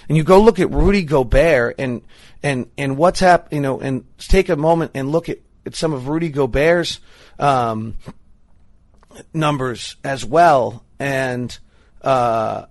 And 0.08 0.16
you 0.16 0.24
go 0.24 0.40
look 0.40 0.58
at 0.58 0.70
Rudy 0.70 1.02
Gobert 1.02 1.76
and, 1.78 2.02
and, 2.42 2.70
and 2.76 2.96
what's 2.96 3.20
happened, 3.20 3.52
you 3.52 3.60
know, 3.60 3.80
and 3.80 4.04
take 4.18 4.48
a 4.48 4.56
moment 4.56 4.92
and 4.94 5.10
look 5.10 5.28
at, 5.28 5.38
at 5.64 5.74
some 5.74 5.92
of 5.92 6.08
Rudy 6.08 6.30
Gobert's, 6.30 7.00
um, 7.38 7.96
numbers 9.32 9.96
as 10.04 10.24
well. 10.24 10.84
And, 10.98 11.56
uh, 12.02 12.66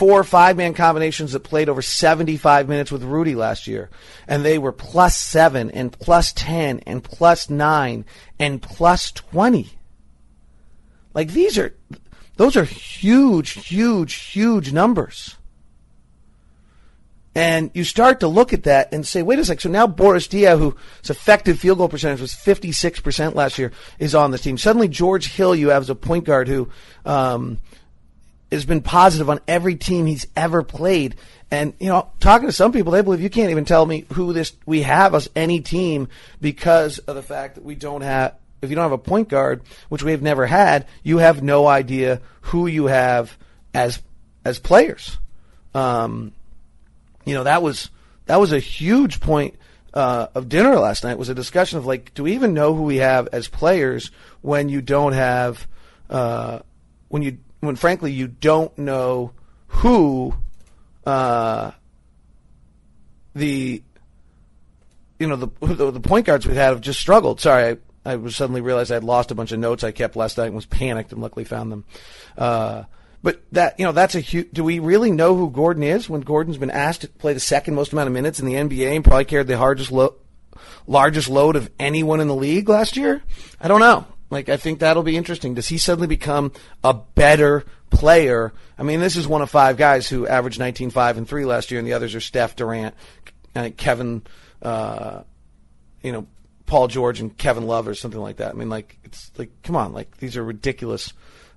four 0.00 0.24
five 0.24 0.56
man 0.56 0.72
combinations 0.72 1.32
that 1.32 1.40
played 1.40 1.68
over 1.68 1.82
75 1.82 2.68
minutes 2.70 2.90
with 2.90 3.02
Rudy 3.02 3.34
last 3.34 3.66
year. 3.66 3.90
And 4.26 4.42
they 4.42 4.56
were 4.56 4.72
plus 4.72 5.14
seven 5.14 5.70
and 5.70 5.92
plus 5.92 6.32
10 6.32 6.80
and 6.86 7.04
plus 7.04 7.50
nine 7.50 8.06
and 8.38 8.62
plus 8.62 9.12
20. 9.12 9.68
Like 11.14 11.28
these 11.28 11.58
are, 11.58 11.74
those 12.36 12.56
are 12.56 12.64
huge, 12.64 13.50
huge, 13.50 14.14
huge 14.14 14.72
numbers. 14.72 15.36
And 17.34 17.70
you 17.74 17.84
start 17.84 18.20
to 18.20 18.28
look 18.28 18.52
at 18.52 18.64
that 18.64 18.92
and 18.92 19.06
say, 19.06 19.22
wait 19.22 19.38
a 19.38 19.44
second. 19.44 19.60
So 19.60 19.68
now 19.68 19.86
Boris 19.86 20.26
Diaw, 20.26 20.58
whose 20.58 21.10
effective 21.10 21.60
field 21.60 21.78
goal 21.78 21.88
percentage 21.88 22.20
was 22.20 22.34
56% 22.34 23.34
last 23.34 23.56
year, 23.56 23.70
is 23.98 24.14
on 24.14 24.32
the 24.32 24.38
team. 24.38 24.58
Suddenly 24.58 24.88
George 24.88 25.28
Hill, 25.28 25.54
you 25.54 25.68
have 25.68 25.82
as 25.82 25.90
a 25.90 25.94
point 25.94 26.24
guard 26.24 26.48
who, 26.48 26.68
um, 27.04 27.58
has 28.50 28.64
been 28.64 28.82
positive 28.82 29.30
on 29.30 29.38
every 29.46 29.76
team 29.76 30.06
he's 30.06 30.26
ever 30.34 30.64
played. 30.64 31.14
And, 31.52 31.72
you 31.78 31.88
know, 31.88 32.10
talking 32.18 32.48
to 32.48 32.52
some 32.52 32.72
people, 32.72 32.92
they 32.92 33.02
believe 33.02 33.20
you 33.20 33.30
can't 33.30 33.50
even 33.50 33.64
tell 33.64 33.86
me 33.86 34.06
who 34.14 34.32
this, 34.32 34.52
we 34.66 34.82
have 34.82 35.14
as 35.14 35.30
any 35.36 35.60
team 35.60 36.08
because 36.40 36.98
of 36.98 37.14
the 37.14 37.22
fact 37.22 37.54
that 37.54 37.64
we 37.64 37.76
don't 37.76 38.02
have, 38.02 38.34
if 38.62 38.70
you 38.70 38.76
don't 38.76 38.84
have 38.84 38.92
a 38.92 38.98
point 38.98 39.28
guard, 39.28 39.62
which 39.88 40.02
we've 40.02 40.22
never 40.22 40.46
had, 40.46 40.86
you 41.02 41.18
have 41.18 41.42
no 41.42 41.66
idea 41.66 42.20
who 42.42 42.66
you 42.66 42.86
have 42.86 43.36
as 43.74 44.00
as 44.44 44.58
players. 44.58 45.18
Um, 45.74 46.32
you 47.24 47.34
know 47.34 47.44
that 47.44 47.62
was 47.62 47.90
that 48.26 48.40
was 48.40 48.52
a 48.52 48.58
huge 48.58 49.20
point 49.20 49.56
uh, 49.94 50.28
of 50.34 50.48
dinner 50.48 50.76
last 50.76 51.04
night. 51.04 51.18
Was 51.18 51.28
a 51.28 51.34
discussion 51.34 51.78
of 51.78 51.86
like, 51.86 52.14
do 52.14 52.24
we 52.24 52.34
even 52.34 52.54
know 52.54 52.74
who 52.74 52.82
we 52.82 52.96
have 52.96 53.28
as 53.32 53.48
players 53.48 54.10
when 54.40 54.68
you 54.68 54.80
don't 54.80 55.12
have 55.12 55.66
uh, 56.08 56.60
when 57.08 57.22
you 57.22 57.38
when 57.60 57.76
frankly 57.76 58.12
you 58.12 58.28
don't 58.28 58.76
know 58.78 59.32
who 59.68 60.34
uh, 61.06 61.70
the 63.34 63.82
you 65.18 65.26
know 65.26 65.36
the, 65.36 65.48
the 65.60 65.90
the 65.92 66.00
point 66.00 66.26
guards 66.26 66.46
we 66.46 66.54
had 66.54 66.70
have 66.70 66.80
just 66.80 67.00
struggled. 67.00 67.40
Sorry, 67.40 67.78
I, 68.04 68.16
was 68.16 68.36
suddenly 68.36 68.60
realized 68.60 68.90
I 68.90 68.94
had 68.94 69.04
lost 69.04 69.30
a 69.30 69.34
bunch 69.34 69.52
of 69.52 69.58
notes 69.58 69.84
I 69.84 69.92
kept 69.92 70.16
last 70.16 70.38
night 70.38 70.46
and 70.46 70.54
was 70.54 70.66
panicked 70.66 71.12
and 71.12 71.20
luckily 71.20 71.44
found 71.44 71.70
them. 71.70 71.84
Uh, 72.36 72.84
but 73.22 73.42
that 73.52 73.78
you 73.78 73.84
know 73.84 73.92
that's 73.92 74.14
a 74.14 74.20
huge. 74.20 74.50
Do 74.52 74.64
we 74.64 74.78
really 74.78 75.10
know 75.10 75.36
who 75.36 75.50
Gordon 75.50 75.82
is 75.82 76.08
when 76.08 76.22
Gordon's 76.22 76.56
been 76.56 76.70
asked 76.70 77.02
to 77.02 77.08
play 77.08 77.34
the 77.34 77.40
second 77.40 77.74
most 77.74 77.92
amount 77.92 78.06
of 78.06 78.14
minutes 78.14 78.40
in 78.40 78.46
the 78.46 78.54
NBA 78.54 78.94
and 78.96 79.04
probably 79.04 79.26
carried 79.26 79.46
the 79.46 79.58
hardest 79.58 79.92
largest 80.86 81.28
load 81.28 81.56
of 81.56 81.70
anyone 81.78 82.20
in 82.20 82.28
the 82.28 82.34
league 82.34 82.68
last 82.68 82.96
year? 82.96 83.22
I 83.60 83.68
don't 83.68 83.80
know. 83.80 84.06
Like 84.30 84.48
I 84.48 84.56
think 84.56 84.78
that'll 84.78 85.02
be 85.02 85.16
interesting. 85.16 85.54
Does 85.54 85.68
he 85.68 85.76
suddenly 85.76 86.06
become 86.06 86.52
a 86.82 86.94
better 86.94 87.64
player? 87.90 88.54
I 88.78 88.84
mean, 88.84 89.00
this 89.00 89.16
is 89.16 89.28
one 89.28 89.42
of 89.42 89.50
five 89.50 89.76
guys 89.76 90.08
who 90.08 90.26
averaged 90.26 90.58
19, 90.58 90.90
5, 90.90 91.18
and 91.18 91.28
3 91.28 91.44
last 91.44 91.70
year, 91.70 91.78
and 91.78 91.86
the 91.86 91.92
others 91.92 92.14
are 92.14 92.20
Steph 92.20 92.56
Durant, 92.56 92.94
and 93.54 93.76
Kevin, 93.76 94.22
uh, 94.62 95.22
you 96.02 96.12
know, 96.12 96.26
Paul 96.70 96.86
George 96.86 97.18
and 97.18 97.36
Kevin 97.36 97.66
Love 97.66 97.88
or 97.88 97.96
something 97.96 98.20
like 98.20 98.36
that. 98.36 98.50
I 98.50 98.52
mean, 98.52 98.68
like 98.68 98.96
it's 99.02 99.32
like 99.36 99.50
come 99.64 99.74
on, 99.74 99.92
like 99.92 100.18
these 100.18 100.36
are 100.36 100.44
ridiculous 100.44 101.12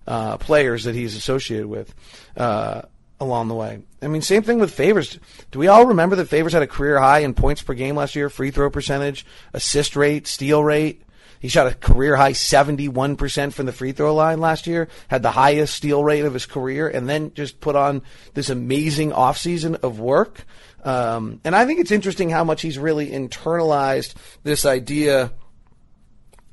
uh, 0.08 0.38
players 0.38 0.86
that 0.86 0.96
he's 0.96 1.16
associated 1.16 1.68
with 1.68 1.94
uh, 2.36 2.82
along 3.20 3.48
the 3.48 3.54
way. 3.54 3.84
I 4.02 4.08
mean, 4.08 4.24
same 4.24 4.42
thing 4.42 4.58
with 4.58 4.74
Favors. 4.74 5.20
Do 5.52 5.60
we 5.60 5.68
all 5.68 5.86
remember 5.86 6.16
that 6.16 6.30
Favors 6.30 6.54
had 6.54 6.64
a 6.64 6.68
career 6.68 7.00
high 7.00 7.20
in 7.20 7.36
points 7.36 7.62
per 7.62 7.76
game 7.76 7.96
last 7.96 8.16
year, 8.16 8.28
free 8.28 8.50
throw 8.50 8.72
percentage, 8.72 9.24
assist 9.54 9.96
rate, 9.96 10.26
steal 10.26 10.64
rate? 10.64 11.04
He 11.40 11.48
shot 11.48 11.68
a 11.68 11.76
career 11.76 12.16
high 12.16 12.32
71% 12.32 13.54
from 13.54 13.68
the 13.68 13.72
free 13.72 13.92
throw 13.92 14.16
line 14.16 14.40
last 14.40 14.66
year, 14.66 14.88
had 15.10 15.22
the 15.22 15.30
highest 15.30 15.76
steal 15.76 16.04
rate 16.04 16.26
of 16.26 16.34
his 16.34 16.48
career, 16.48 16.88
and 16.88 17.08
then 17.08 17.34
just 17.36 17.60
put 17.60 17.76
on 17.76 18.02
this 18.34 18.50
amazing 18.50 19.12
offseason 19.12 19.76
of 19.84 20.00
work. 20.00 20.46
Um, 20.84 21.40
and 21.44 21.56
I 21.56 21.66
think 21.66 21.80
it's 21.80 21.92
interesting 21.92 22.30
how 22.30 22.44
much 22.44 22.62
he's 22.62 22.78
really 22.78 23.10
internalized 23.10 24.14
this 24.44 24.66
idea 24.66 25.32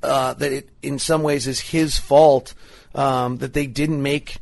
uh, 0.03 0.35
that 0.35 0.53
it, 0.53 0.69
in 0.83 0.99
some 0.99 1.23
ways, 1.23 1.47
is 1.47 1.61
his 1.61 1.99
fault 1.99 2.55
um, 2.95 3.39
that 3.39 3.53
they 3.53 3.67
didn't 3.67 4.03
make 4.03 4.39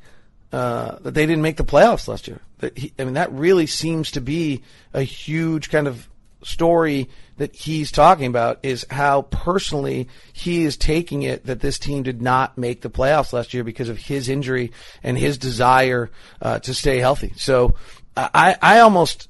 uh, 0.53 0.97
that 1.01 1.15
they 1.15 1.27
didn't 1.27 1.43
make 1.43 1.57
the 1.57 1.65
playoffs 1.65 2.09
last 2.09 2.29
year. 2.29 2.41
He, 2.75 2.93
I 2.99 3.05
mean, 3.05 3.15
that 3.15 3.33
really 3.33 3.67
seems 3.67 4.11
to 4.13 4.21
be 4.21 4.63
a 4.95 5.03
huge 5.03 5.71
kind 5.71 5.87
of 5.87 6.09
story 6.43 7.09
that 7.37 7.55
he's 7.55 7.93
talking 7.93 8.27
about 8.27 8.59
is 8.63 8.87
how 8.91 9.23
personally 9.23 10.09
he 10.33 10.65
is 10.65 10.77
taking 10.77 11.23
it 11.23 11.47
that 11.47 11.61
this 11.61 11.79
team 11.79 12.03
did 12.03 12.23
not 12.23 12.57
make 12.57 12.81
the 12.81 12.91
playoffs 12.91 13.33
last 13.33 13.55
year 13.55 13.65
because 13.65 13.89
of 13.89 13.99
his 13.99 14.29
injury 14.29 14.73
and 15.03 15.19
his 15.19 15.39
desire 15.39 16.11
uh, 16.41 16.59
to 16.61 16.75
stay 16.75 16.99
healthy. 16.99 17.33
So 17.37 17.75
I, 18.17 18.57
I 18.61 18.81
almost 18.81 19.28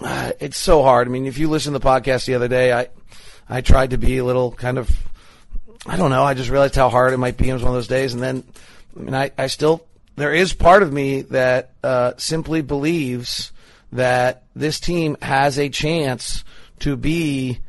uh, 0.00 0.32
it's 0.40 0.58
so 0.58 0.82
hard. 0.82 1.08
I 1.08 1.10
mean, 1.10 1.26
if 1.26 1.38
you 1.38 1.48
listen 1.48 1.72
to 1.72 1.78
the 1.78 1.86
podcast 1.86 2.26
the 2.26 2.34
other 2.34 2.48
day, 2.48 2.72
I 2.72 2.88
I 3.48 3.60
tried 3.60 3.90
to 3.90 3.98
be 3.98 4.18
a 4.18 4.24
little 4.24 4.52
kind 4.52 4.78
of 4.78 4.90
I 5.86 5.96
don't 5.96 6.10
know. 6.10 6.24
I 6.24 6.34
just 6.34 6.50
realized 6.50 6.74
how 6.74 6.88
hard 6.88 7.12
it 7.12 7.18
might 7.18 7.36
be. 7.36 7.52
Was 7.52 7.62
one 7.62 7.70
of 7.70 7.76
those 7.76 7.88
days, 7.88 8.12
and 8.12 8.22
then 8.22 8.44
I 8.96 9.00
mean, 9.00 9.14
I, 9.14 9.30
I 9.38 9.46
still 9.46 9.86
there 10.16 10.32
is 10.32 10.52
part 10.52 10.82
of 10.82 10.92
me 10.92 11.22
that 11.22 11.72
uh, 11.82 12.12
simply 12.16 12.62
believes 12.62 13.52
that 13.92 14.44
this 14.54 14.80
team 14.80 15.16
has 15.22 15.58
a 15.58 15.68
chance 15.68 16.44
to 16.80 16.96
be 16.96 17.60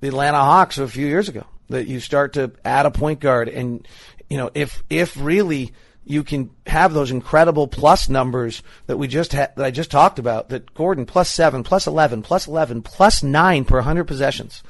the 0.00 0.08
Atlanta 0.08 0.38
Hawks 0.38 0.78
of 0.78 0.88
a 0.88 0.92
few 0.92 1.06
years 1.06 1.28
ago. 1.28 1.44
That 1.68 1.86
you 1.86 2.00
start 2.00 2.34
to 2.34 2.52
add 2.64 2.86
a 2.86 2.90
point 2.90 3.20
guard, 3.20 3.48
and 3.48 3.86
you 4.30 4.36
know 4.36 4.50
if 4.54 4.82
if 4.88 5.16
really 5.16 5.72
you 6.04 6.24
can 6.24 6.50
have 6.66 6.92
those 6.92 7.10
incredible 7.10 7.68
plus 7.68 8.08
numbers 8.08 8.62
that 8.86 8.96
we 8.96 9.08
just 9.08 9.32
had, 9.32 9.54
that 9.56 9.64
I 9.64 9.70
just 9.70 9.90
talked 9.90 10.18
about. 10.18 10.48
That 10.48 10.74
Gordon 10.74 11.06
plus 11.06 11.30
seven, 11.30 11.62
plus 11.62 11.86
eleven, 11.86 12.22
plus 12.22 12.46
eleven, 12.46 12.82
plus 12.82 13.22
nine 13.22 13.64
per 13.64 13.80
hundred 13.80 14.04
possessions. 14.04 14.62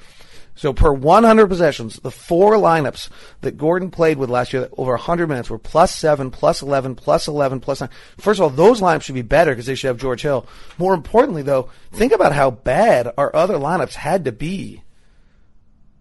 So 0.55 0.73
per 0.73 0.93
100 0.93 1.47
possessions, 1.47 1.99
the 2.01 2.11
four 2.11 2.55
lineups 2.55 3.09
that 3.41 3.57
Gordon 3.57 3.91
played 3.91 4.19
with 4.19 4.29
last 4.29 4.53
year, 4.53 4.69
over 4.77 4.93
100 4.93 5.27
minutes, 5.27 5.49
were 5.49 5.59
plus 5.59 5.97
seven, 5.97 6.31
plus 6.31 6.61
11, 6.61 6.95
plus 6.95 7.27
11, 7.27 7.61
plus 7.61 7.81
nine. 7.81 7.91
First 8.19 8.39
of 8.39 8.45
all, 8.45 8.51
those 8.51 8.81
lineups 8.81 9.03
should 9.03 9.15
be 9.15 9.23
better 9.23 9.53
because 9.53 9.67
they 9.67 9.75
should 9.75 9.89
have 9.89 9.97
George 9.97 10.23
Hill. 10.23 10.47
More 10.77 10.93
importantly, 10.93 11.43
though, 11.43 11.71
think 11.91 12.13
about 12.13 12.35
how 12.35 12.51
bad 12.51 13.11
our 13.17 13.35
other 13.35 13.55
lineups 13.55 13.95
had 13.95 14.27
to 14.27 14.33
be 14.33 14.83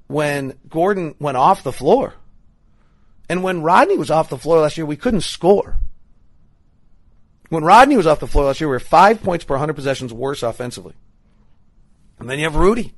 when 0.08 0.58
Gordon 0.68 1.16
went 1.20 1.38
off 1.38 1.64
the 1.64 1.72
floor. 1.72 2.16
And 3.32 3.44
when 3.44 3.62
Rodney 3.62 3.98
was 3.98 4.12
off 4.12 4.28
the 4.28 4.38
floor 4.38 4.60
last 4.60 4.76
year, 4.76 4.86
we 4.86 4.98
couldn't 4.98 5.22
score. 5.22 5.80
When 7.48 7.64
Rodney 7.64 7.96
was 7.96 8.06
off 8.06 8.20
the 8.20 8.28
floor 8.28 8.48
last 8.48 8.60
year, 8.60 8.68
we 8.68 8.76
were 8.76 8.80
five 8.82 9.24
points 9.24 9.46
per 9.46 9.54
100 9.54 9.74
possessions 9.74 10.12
worse 10.12 10.44
offensively. 10.44 10.96
And 12.20 12.30
then 12.30 12.40
you 12.40 12.44
have 12.44 12.58
Rudy. 12.58 12.94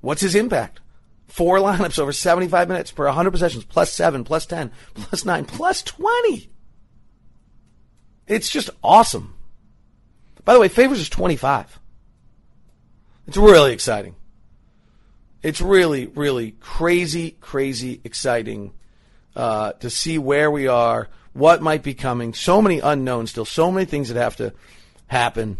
What's 0.00 0.20
his 0.20 0.36
impact? 0.36 0.78
Four 1.26 1.58
lineups 1.58 1.98
over 1.98 2.12
75 2.12 2.68
minutes 2.68 2.92
per 2.92 3.06
100 3.06 3.32
possessions, 3.32 3.64
plus 3.64 3.92
7, 3.92 4.22
plus 4.22 4.46
10, 4.46 4.70
plus 4.94 5.24
9, 5.24 5.44
plus 5.46 5.82
20. 5.82 6.48
It's 8.28 8.48
just 8.48 8.70
awesome. 8.84 9.34
By 10.44 10.54
the 10.54 10.60
way, 10.60 10.68
Favors 10.68 11.00
is 11.00 11.08
25. 11.08 11.80
It's 13.26 13.36
really 13.36 13.72
exciting. 13.72 14.14
It's 15.42 15.60
really, 15.60 16.06
really 16.06 16.52
crazy, 16.52 17.32
crazy 17.40 18.00
exciting 18.04 18.72
uh, 19.36 19.72
to 19.72 19.90
see 19.90 20.18
where 20.18 20.50
we 20.50 20.66
are, 20.66 21.08
what 21.34 21.62
might 21.62 21.82
be 21.82 21.94
coming. 21.94 22.32
So 22.32 22.62
many 22.62 22.80
unknowns 22.80 23.30
still, 23.30 23.44
so 23.44 23.70
many 23.70 23.84
things 23.84 24.08
that 24.08 24.20
have 24.20 24.36
to 24.36 24.54
happen. 25.06 25.58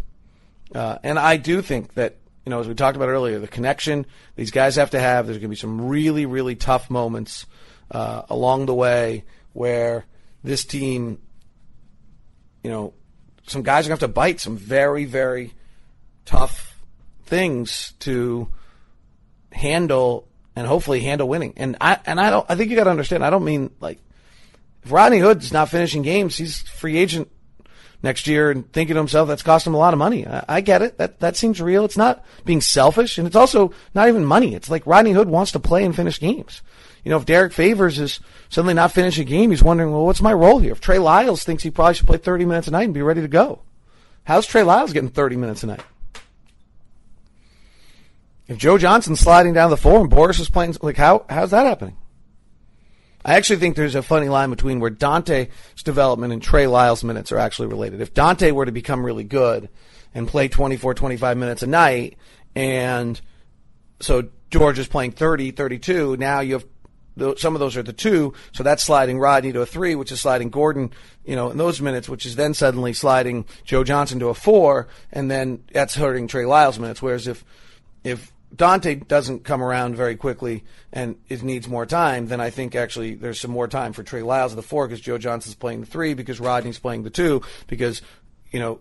Uh, 0.73 0.97
and 1.03 1.17
I 1.19 1.37
do 1.37 1.61
think 1.61 1.93
that, 1.93 2.17
you 2.45 2.49
know, 2.49 2.59
as 2.59 2.67
we 2.67 2.73
talked 2.73 2.97
about 2.97 3.09
earlier, 3.09 3.39
the 3.39 3.47
connection 3.47 4.05
these 4.35 4.51
guys 4.51 4.75
have 4.77 4.89
to 4.91 4.99
have, 4.99 5.27
there's 5.27 5.37
going 5.37 5.49
to 5.49 5.49
be 5.49 5.55
some 5.55 5.87
really, 5.87 6.25
really 6.25 6.55
tough 6.55 6.89
moments 6.89 7.45
uh, 7.91 8.23
along 8.29 8.65
the 8.65 8.73
way 8.73 9.23
where 9.53 10.05
this 10.43 10.65
team, 10.65 11.19
you 12.63 12.71
know, 12.71 12.93
some 13.45 13.61
guys 13.61 13.85
are 13.85 13.89
going 13.89 13.99
to 13.99 14.05
have 14.05 14.09
to 14.09 14.13
bite 14.13 14.39
some 14.39 14.57
very, 14.57 15.05
very 15.05 15.53
tough 16.25 16.83
things 17.25 17.93
to 17.99 18.47
handle 19.51 20.27
and 20.57 20.65
hopefully 20.65 21.01
handle 21.01 21.29
winning. 21.29 21.53
And 21.55 21.77
I 21.79 21.99
and 22.05 22.19
I 22.19 22.31
don't 22.31 22.45
I 22.49 22.55
think 22.55 22.71
you 22.71 22.75
got 22.75 22.85
to 22.85 22.89
understand. 22.89 23.23
I 23.23 23.29
don't 23.29 23.45
mean 23.45 23.69
like 23.79 23.99
if 24.83 24.91
Rodney 24.91 25.19
Hood's 25.19 25.53
not 25.53 25.69
finishing 25.69 26.01
games, 26.01 26.35
he's 26.35 26.61
free 26.61 26.97
agent 26.97 27.29
next 28.01 28.25
year 28.25 28.49
and 28.49 28.71
thinking 28.73 28.95
to 28.95 28.99
himself 28.99 29.27
that's 29.27 29.43
cost 29.43 29.67
him 29.67 29.75
a 29.75 29.77
lot 29.77 29.93
of 29.93 29.99
money. 29.99 30.25
I, 30.25 30.43
I, 30.47 30.61
get 30.61 30.81
it. 30.81 30.97
That 30.97 31.19
that 31.19 31.35
seems 31.35 31.61
real. 31.61 31.85
It's 31.85 31.97
not 31.97 32.25
being 32.43 32.61
selfish, 32.61 33.19
and 33.19 33.27
it's 33.27 33.35
also 33.35 33.71
not 33.93 34.07
even 34.07 34.25
money. 34.25 34.55
It's 34.55 34.69
like 34.69 34.87
Rodney 34.87 35.11
Hood 35.11 35.29
wants 35.29 35.51
to 35.51 35.59
play 35.59 35.85
and 35.85 35.95
finish 35.95 36.19
games. 36.19 36.63
You 37.03 37.11
know, 37.11 37.17
if 37.17 37.25
Derrick 37.25 37.53
Favors 37.53 37.99
is 37.99 38.19
suddenly 38.49 38.73
not 38.73 38.91
finishing 38.91 39.27
a 39.27 39.29
game, 39.29 39.51
he's 39.51 39.63
wondering, 39.63 39.91
well, 39.91 40.05
what's 40.05 40.21
my 40.21 40.33
role 40.33 40.57
here? 40.57 40.71
If 40.71 40.81
Trey 40.81 40.97
Lyles 40.97 41.43
thinks 41.43 41.61
he 41.61 41.69
probably 41.69 41.93
should 41.93 42.07
play 42.07 42.17
30 42.17 42.45
minutes 42.45 42.67
a 42.67 42.71
night 42.71 42.85
and 42.85 42.93
be 42.95 43.03
ready 43.03 43.21
to 43.21 43.27
go, 43.27 43.61
how's 44.23 44.47
Trey 44.47 44.63
Lyles 44.63 44.91
getting 44.91 45.11
30 45.11 45.37
minutes 45.37 45.63
a 45.63 45.67
night? 45.67 45.83
If 48.47 48.57
Joe 48.57 48.77
Johnson's 48.77 49.19
sliding 49.19 49.53
down 49.53 49.69
the 49.69 49.77
floor 49.77 49.99
and 49.99 50.09
Boris 50.09 50.39
is 50.39 50.49
playing, 50.49 50.75
like 50.81 50.97
how 50.97 51.25
how's 51.29 51.51
that 51.51 51.65
happening? 51.65 51.97
I 53.25 53.35
actually 53.35 53.57
think 53.57 53.75
there's 53.75 53.95
a 53.95 54.01
funny 54.01 54.29
line 54.29 54.49
between 54.49 54.79
where 54.79 54.89
Dante's 54.89 55.49
development 55.83 56.31
and 56.31 56.41
Trey 56.41 56.65
Lyles' 56.65 57.03
minutes 57.03 57.31
are 57.33 57.37
actually 57.37 57.67
related. 57.67 57.99
If 57.99 58.13
Dante 58.13 58.51
were 58.51 58.65
to 58.65 58.71
become 58.71 59.05
really 59.05 59.25
good 59.25 59.67
and 60.13 60.29
play 60.29 60.47
24, 60.47 60.93
25 60.93 61.37
minutes 61.37 61.61
a 61.61 61.67
night, 61.67 62.17
and 62.55 63.19
so 63.99 64.29
George 64.49 64.79
is 64.79 64.87
playing 64.87 65.11
30, 65.11 65.51
32, 65.51 66.15
now 66.15 66.39
you 66.39 66.53
have 66.53 66.65
some 67.37 67.55
of 67.55 67.59
those 67.59 67.75
are 67.75 67.83
the 67.83 67.91
two, 67.91 68.33
so 68.53 68.63
that's 68.63 68.83
sliding 68.83 69.19
Rodney 69.19 69.51
to 69.51 69.61
a 69.61 69.65
three, 69.65 69.95
which 69.95 70.11
is 70.11 70.21
sliding 70.21 70.49
Gordon, 70.49 70.91
you 71.25 71.35
know, 71.35 71.49
in 71.49 71.57
those 71.57 71.81
minutes, 71.81 72.07
which 72.07 72.27
is 72.27 72.35
then 72.35 72.53
suddenly 72.53 72.93
sliding 72.93 73.45
Joe 73.65 73.83
Johnson 73.83 74.19
to 74.19 74.27
a 74.27 74.35
four, 74.35 74.87
and 75.11 75.29
then 75.29 75.63
that's 75.73 75.95
hurting 75.95 76.27
Trey 76.27 76.45
Lyles' 76.45 76.77
minutes. 76.79 77.01
Whereas 77.01 77.27
if 77.27 77.43
if 78.03 78.31
Dante 78.55 78.95
doesn't 78.95 79.43
come 79.43 79.61
around 79.61 79.95
very 79.95 80.15
quickly 80.15 80.63
and 80.93 81.17
it 81.27 81.43
needs 81.43 81.67
more 81.67 81.85
time, 81.85 82.27
then 82.27 82.39
I 82.39 82.49
think 82.49 82.75
actually 82.75 83.15
there's 83.15 83.39
some 83.39 83.51
more 83.51 83.67
time 83.67 83.93
for 83.93 84.03
Trey 84.03 84.21
Lyles 84.21 84.53
at 84.53 84.55
the 84.55 84.61
four 84.61 84.87
because 84.87 85.01
Joe 85.01 85.17
Johnson's 85.17 85.55
playing 85.55 85.81
the 85.81 85.85
three, 85.85 86.13
because 86.13 86.39
Rodney's 86.39 86.79
playing 86.79 87.03
the 87.03 87.09
two, 87.09 87.41
because, 87.67 88.01
you 88.51 88.59
know, 88.59 88.79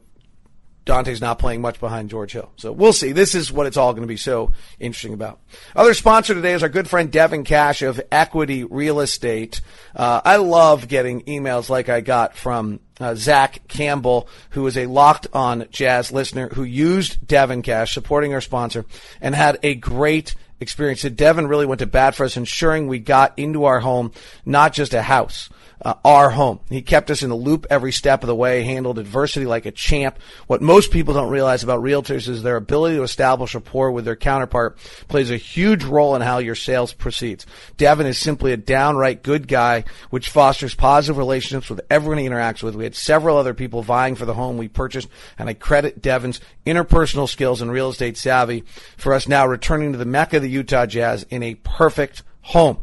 Dante's 0.87 1.21
not 1.21 1.41
playing 1.41 1.61
much 1.61 1.81
behind 1.81 2.09
George 2.09 2.33
Hill. 2.33 2.51
So 2.57 2.71
we'll 2.71 2.93
see. 2.93 3.11
This 3.11 3.35
is 3.35 3.53
what 3.53 3.67
it's 3.67 3.77
all 3.77 3.93
going 3.93 4.05
to 4.05 4.09
be 4.09 4.17
so 4.17 4.53
interesting 4.79 5.15
about. 5.15 5.41
Other 5.75 5.95
sponsor 5.95 6.33
today 6.33 6.53
is 6.53 6.63
our 6.63 6.69
good 6.69 6.89
friend 6.89 7.11
Devin 7.11 7.43
Cash 7.43 7.83
of 7.83 8.01
Equity 8.13 8.63
Real 8.63 9.01
Estate. 9.01 9.61
Uh, 9.97 10.21
I 10.25 10.37
love 10.37 10.87
getting 10.87 11.23
emails 11.23 11.69
like 11.69 11.89
I 11.89 12.01
got 12.01 12.37
from 12.37 12.79
uh, 13.01 13.17
Zach 13.17 13.67
Campbell, 13.67 14.29
who 14.51 14.65
is 14.69 14.79
a 14.79 14.87
locked 14.87 15.27
on 15.33 15.67
jazz 15.71 16.13
listener 16.13 16.49
who 16.51 16.63
used 16.63 17.27
Devin 17.27 17.63
Cash, 17.63 17.93
supporting 17.93 18.33
our 18.33 18.41
sponsor, 18.41 18.87
and 19.21 19.35
had 19.35 19.59
a 19.65 19.75
great 19.75 20.37
experience. 20.61 21.03
That 21.03 21.17
Devin 21.17 21.49
really 21.49 21.67
went 21.67 21.81
to 21.81 21.87
bat 21.87 22.15
for 22.15 22.25
us, 22.25 22.37
ensuring 22.37 22.87
we 22.87 23.01
got 23.01 23.37
into 23.37 23.65
our 23.65 23.81
home, 23.81 24.13
not 24.45 24.73
just 24.73 24.95
a 24.95 25.03
house 25.03 25.51
uh, 25.83 25.95
our 26.05 26.31
home. 26.31 26.61
He 26.69 26.83
kept 26.83 27.11
us 27.11 27.23
in 27.23 27.29
the 27.29 27.37
loop 27.37 27.67
every 27.71 27.93
step 27.93 28.23
of 28.23 28.27
the 28.29 28.35
way, 28.35 28.63
handled 28.63 28.99
adversity 28.99 29.47
like 29.47 29.67
a 29.67 29.71
champ. 29.71 30.19
What 30.47 30.63
most 30.63 30.91
people 30.91 31.15
don't 31.15 31.31
realize 31.31 31.63
about 31.63 31.83
realtors 31.83 32.29
is 32.29 32.43
their 32.43 32.57
ability 32.57 32.97
to 32.97 33.03
establish 33.03 33.55
rapport 33.55 33.91
with 33.91 34.05
their 34.05 34.17
counterpart 34.17 34.79
plays 35.09 35.31
a 35.31 35.37
huge 35.37 35.85
role 35.85 36.15
in 36.17 36.23
how 36.23 36.39
your 36.39 36.55
sales 36.55 36.93
proceeds. 36.93 37.47
Devin 37.77 38.07
is 38.07 38.19
simply 38.19 38.53
a 38.53 38.57
downright 38.57 39.23
good 39.23 39.49
guy, 39.49 39.85
which 40.11 40.31
fosters 40.31 40.75
positive 40.75 41.19
relationships 41.19 41.69
with 41.69 41.81
everyone 41.91 42.19
he 42.19 42.29
interacts 42.29 42.63
with. 42.63 42.75
We 42.75 42.85
had 42.85 42.95
several 42.95 43.37
other 43.37 43.55
people 43.55 43.83
vying 43.83 44.15
for 44.15 44.25
the 44.25 44.35
home 44.35 44.57
we 44.57 44.69
purchased, 44.69 45.09
and 45.39 45.49
I 45.49 45.55
credit 45.55 46.03
Devin's 46.03 46.41
interpersonal 46.65 47.29
skills 47.29 47.63
and 47.63 47.71
real 47.71 47.91
estate 47.91 48.17
savvy 48.17 48.65
for 48.97 49.13
us 49.13 49.29
now 49.29 49.47
returning 49.47 49.93
to 49.93 49.99
the 49.99 50.05
Mecca 50.05 50.37
of 50.37 50.43
the 50.43 50.51
Utah 50.51 50.87
Jazz 50.87 51.25
in 51.31 51.43
a 51.43 51.55
perfect 51.55 52.23
home. 52.41 52.79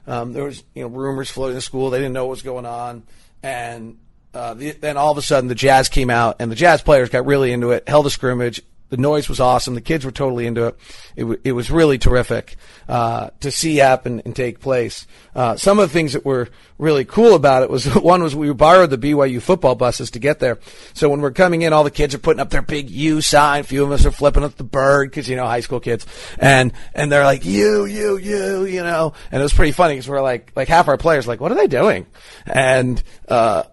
um, 0.07 0.33
there 0.33 0.43
was 0.43 0.63
you 0.73 0.83
know 0.83 0.89
rumors 0.89 1.29
floating 1.29 1.51
in 1.51 1.55
the 1.55 1.61
school. 1.61 1.89
They 1.89 1.97
didn't 1.99 2.13
know 2.13 2.25
what 2.25 2.31
was 2.31 2.41
going 2.41 2.65
on, 2.65 3.03
and 3.41 3.97
uh, 4.33 4.53
the, 4.53 4.71
then 4.71 4.97
all 4.97 5.11
of 5.11 5.17
a 5.17 5.21
sudden 5.21 5.47
the 5.47 5.55
Jazz 5.55 5.89
came 5.89 6.09
out, 6.09 6.37
and 6.39 6.51
the 6.51 6.55
Jazz 6.55 6.81
players 6.81 7.09
got 7.09 7.25
really 7.25 7.51
into 7.51 7.71
it. 7.71 7.87
Held 7.87 8.05
a 8.05 8.09
scrimmage. 8.09 8.61
The 8.89 8.97
noise 8.97 9.29
was 9.29 9.39
awesome. 9.39 9.75
The 9.75 9.81
kids 9.81 10.03
were 10.03 10.11
totally 10.11 10.47
into 10.47 10.67
it. 10.67 10.79
It, 11.15 11.21
w- 11.21 11.39
it 11.43 11.51
was 11.51 11.69
really 11.69 11.97
terrific 11.97 12.55
uh, 12.87 13.29
to 13.41 13.51
see 13.51 13.77
happen 13.77 14.21
and 14.25 14.35
take 14.35 14.59
place. 14.59 15.05
Uh, 15.35 15.55
some 15.55 15.77
of 15.77 15.87
the 15.87 15.93
things 15.93 16.13
that 16.13 16.25
were 16.25 16.49
really 16.79 17.05
cool 17.05 17.35
about 17.35 17.61
it 17.61 17.69
was 17.69 17.85
one 17.95 18.23
was 18.23 18.35
we 18.35 18.51
borrowed 18.53 18.89
the 18.89 18.97
BYU 18.97 19.41
football 19.41 19.75
buses 19.75 20.09
to 20.11 20.19
get 20.19 20.39
there. 20.39 20.57
So 20.93 21.09
when 21.09 21.21
we're 21.21 21.31
coming 21.31 21.61
in, 21.61 21.71
all 21.71 21.83
the 21.83 21.91
kids 21.91 22.15
are 22.15 22.19
putting 22.19 22.39
up 22.39 22.49
their 22.49 22.63
big 22.63 22.89
U 22.89 23.21
sign. 23.21 23.61
A 23.61 23.63
few 23.63 23.83
of 23.83 23.91
us 23.91 24.05
are 24.05 24.11
flipping 24.11 24.43
up 24.43 24.55
the 24.55 24.63
bird 24.63 25.11
because 25.11 25.29
you 25.29 25.35
know 25.35 25.45
high 25.45 25.59
school 25.59 25.79
kids, 25.79 26.05
and 26.39 26.73
and 26.95 27.11
they're 27.11 27.25
like 27.25 27.45
you, 27.45 27.85
you, 27.85 28.17
you, 28.17 28.65
you 28.65 28.83
know. 28.83 29.13
And 29.31 29.39
it 29.39 29.43
was 29.43 29.53
pretty 29.53 29.71
funny 29.71 29.93
because 29.93 30.09
we're 30.09 30.21
like 30.21 30.51
like 30.55 30.67
half 30.67 30.87
our 30.87 30.97
players 30.97 31.27
like 31.27 31.39
what 31.39 31.51
are 31.51 31.55
they 31.55 31.67
doing? 31.67 32.07
And 32.45 33.01
uh, 33.27 33.63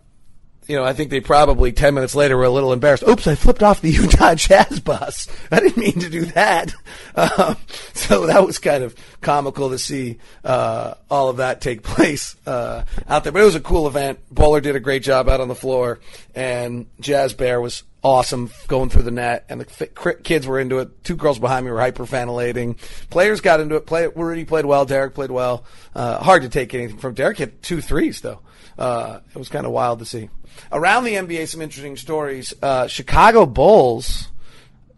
you 0.67 0.77
know, 0.77 0.85
I 0.85 0.93
think 0.93 1.11
they 1.11 1.21
probably 1.21 1.73
10 1.73 1.95
minutes 1.95 2.15
later 2.15 2.37
were 2.37 2.45
a 2.45 2.51
little 2.51 2.73
embarrassed. 2.73 3.05
Oops, 3.09 3.27
I 3.27 3.35
flipped 3.35 3.63
off 3.63 3.81
the 3.81 3.91
Utah 3.93 4.35
Jazz 4.35 4.81
bus. 4.81 5.29
I 5.51 5.61
didn't 5.61 5.77
mean 5.77 6.01
to 6.01 6.11
do 6.11 6.25
that. 6.27 6.75
Um, 7.17 7.57
so 7.95 8.27
that 8.27 8.45
was 8.45 8.59
kind 8.59 8.85
of 8.85 8.95
comical 9.23 9.71
to 9.71 9.79
see 9.79 10.19
uh, 10.45 10.95
all 11.11 11.31
of 11.31 11.39
that 11.39 11.63
take 11.63 11.83
place 11.83 12.37
uh, 12.47 12.85
out 13.09 13.25
there. 13.25 13.33
But 13.33 13.41
it 13.41 13.47
was 13.47 13.55
a 13.55 13.61
cool 13.61 13.87
event. 13.87 14.19
Bowler 14.31 14.61
did 14.61 14.77
a 14.77 14.81
great 14.81 15.03
job 15.03 15.27
out 15.27 15.41
on 15.41 15.49
the 15.49 15.55
floor, 15.55 15.99
and 16.35 16.85
Jazz 17.01 17.33
Bear 17.33 17.59
was 17.59 17.85
awesome 18.03 18.51
going 18.69 18.91
through 18.91 19.05
the 19.05 19.11
net, 19.11 19.47
and 19.49 19.63
the 19.63 20.17
kids 20.23 20.47
were 20.47 20.61
into 20.61 20.79
it. 20.81 21.05
Two 21.05 21.17
girls 21.17 21.39
behind 21.39 21.65
me 21.65 21.73
were 21.73 21.79
hyperventilating. 21.79 22.77
Players 23.09 23.41
got 23.41 23.61
into 23.61 23.77
it. 23.77 23.87
Play, 23.87 24.09
Rudy 24.09 24.45
played 24.45 24.67
well. 24.67 24.85
Derrick 24.85 25.15
played 25.15 25.31
well. 25.31 25.65
Uh, 25.95 26.19
hard 26.19 26.43
to 26.43 26.51
take 26.51 26.75
anything 26.75 26.99
from 26.99 27.15
Derrick. 27.15 27.39
Hit 27.39 27.63
two 27.63 27.81
threes 27.81 28.21
though. 28.21 28.41
Uh, 28.79 29.21
it 29.35 29.39
was 29.39 29.49
kind 29.49 29.65
of 29.65 29.73
wild 29.73 30.01
to 30.01 30.05
see. 30.05 30.29
Around 30.73 31.05
the 31.05 31.15
NBA, 31.15 31.49
some 31.49 31.63
interesting 31.63 31.97
stories. 31.97 32.55
Uh, 32.63 32.87
Chicago 32.87 33.47
Bulls 33.47 34.29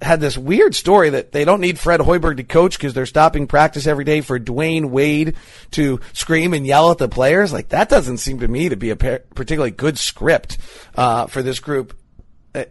had 0.00 0.20
this 0.20 0.38
weird 0.38 0.74
story 0.74 1.10
that 1.10 1.32
they 1.32 1.44
don't 1.44 1.60
need 1.60 1.78
Fred 1.78 2.00
Hoiberg 2.00 2.36
to 2.36 2.44
coach 2.44 2.78
because 2.78 2.94
they're 2.94 3.06
stopping 3.06 3.46
practice 3.46 3.86
every 3.86 4.04
day 4.04 4.20
for 4.20 4.38
Dwyane 4.38 4.90
Wade 4.90 5.34
to 5.72 6.00
scream 6.12 6.54
and 6.54 6.66
yell 6.66 6.90
at 6.90 6.98
the 6.98 7.08
players. 7.08 7.52
Like 7.52 7.70
that 7.70 7.88
doesn't 7.88 8.18
seem 8.18 8.40
to 8.40 8.48
me 8.48 8.68
to 8.68 8.76
be 8.76 8.90
a 8.90 8.96
particularly 8.96 9.72
good 9.72 9.98
script 9.98 10.58
uh, 10.94 11.26
for 11.26 11.42
this 11.42 11.58
group 11.58 11.94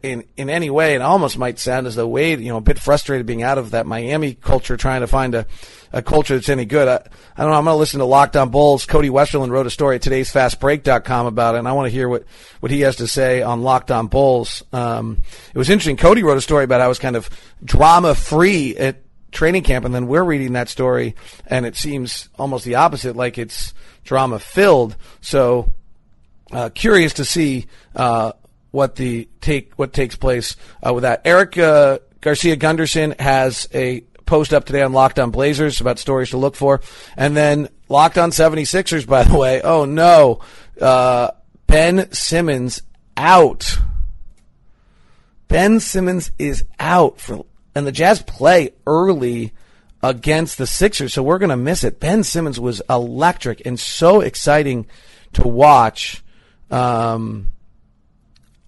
in 0.04 0.23
in 0.36 0.50
any 0.50 0.69
way. 0.69 0.95
It 0.95 1.02
almost 1.02 1.38
might 1.38 1.60
sound 1.60 1.88
as 1.88 1.95
though 1.95 2.08
Wade, 2.08 2.39
you 2.39 2.50
know, 2.50 2.58
a 2.58 2.62
bit 2.62 2.80
frustrated 2.80 3.26
being 3.26 3.43
out 3.43 3.58
of 3.58 3.71
that 3.71 3.86
Miami 3.86 4.34
culture, 4.34 4.78
trying 4.78 5.02
to 5.02 5.08
find 5.08 5.36
a, 5.36 5.45
a 5.93 6.02
culture 6.02 6.36
that's 6.36 6.50
any 6.50 6.65
good. 6.65 6.88
I, 6.88 6.95
I 7.36 7.43
don't 7.43 7.52
know. 7.52 7.58
I'm 7.58 7.65
going 7.65 7.76
to 7.76 7.80
listen 7.80 8.00
to 8.00 8.06
Locked 8.06 8.36
On 8.36 8.50
Bulls. 8.50 8.86
Cody 8.86 9.10
Westerlund 9.10 9.50
wrote 9.50 9.67
a 9.67 9.69
story 9.71 9.95
at 9.95 10.02
today's 10.02 10.32
FastBreak.com 10.32 11.26
about 11.26 11.56
it, 11.56 11.60
and 11.60 11.67
I 11.67 11.73
want 11.73 11.88
to 11.88 11.91
hear 11.91 12.10
what, 12.10 12.23
what 12.60 12.71
he 12.71 12.82
has 12.82 12.97
to 12.97 13.08
say 13.08 13.41
on 13.41 13.62
Locked 13.62 13.91
On 13.91 14.08
Bulls. 14.08 14.63
Um, 14.73 15.19
it 15.54 15.58
was 15.58 15.69
interesting. 15.69 15.97
Cody 15.97 16.23
wrote 16.23 16.38
a 16.38 16.41
story 16.41 16.63
about 16.63 16.80
how 16.80 16.86
I 16.86 16.89
was 16.89 17.00
kind 17.00 17.15
of 17.15 17.30
drama 17.63 18.15
free 18.15 18.76
at 18.78 19.02
training 19.32 19.63
camp, 19.63 19.86
and 19.86 19.93
then 19.93 20.08
we're 20.08 20.23
reading 20.23 20.54
that 20.54 20.69
story, 20.69 21.15
and 21.45 21.65
it 21.65 21.76
seems 21.76 22.30
almost 22.38 22.65
the 22.65 22.76
opposite, 22.76 23.15
like 23.15 23.38
it's 23.38 23.73
drama 24.04 24.39
filled. 24.39 24.95
So, 25.21 25.73
uh, 26.52 26.69
curious 26.69 27.13
to 27.13 27.26
see 27.26 27.67
uh, 27.95 28.32
what 28.71 28.95
the 28.95 29.27
take 29.41 29.73
what 29.75 29.93
takes 29.93 30.15
place 30.15 30.56
uh, 30.86 30.93
with 30.93 31.03
that. 31.03 31.21
Eric 31.25 31.58
uh, 31.58 31.99
Garcia 32.21 32.56
Gunderson 32.56 33.15
has 33.19 33.67
a 33.73 34.01
post 34.25 34.53
up 34.53 34.65
today 34.65 34.82
on 34.82 34.93
Locked 34.93 35.19
On 35.19 35.32
Blazers 35.32 35.82
about 35.82 35.99
stories 35.99 36.32
to 36.32 36.38
look 36.38 36.56
for, 36.56 36.82
and 37.15 37.36
then 37.36 37.69
Locked 37.89 38.17
On 38.17 38.32
76ers. 38.32 39.08
By 39.08 39.23
the 39.23 39.38
way, 39.38 39.62
oh 39.62 39.86
no, 39.86 40.41
uh, 40.82 41.32
Ben 41.67 42.12
Simmons 42.12 42.82
out. 43.15 43.80
Ben 45.47 45.80
Simmons 45.80 46.32
is 46.38 46.65
out 46.77 47.19
for, 47.19 47.45
and 47.73 47.88
the 47.88 47.91
Jazz 47.91 48.21
play 48.21 48.73
early 48.86 49.53
against 50.03 50.58
the 50.58 50.67
Sixers, 50.67 51.13
so 51.13 51.23
we're 51.23 51.39
going 51.39 51.49
to 51.49 51.58
miss 51.58 51.84
it. 51.84 51.99
Ben 51.99 52.23
Simmons 52.23 52.60
was 52.60 52.82
electric 52.89 53.65
and 53.65 53.80
so 53.80 54.21
exciting 54.21 54.86
to 55.34 55.47
watch. 55.47 56.23
Um, 56.69 57.53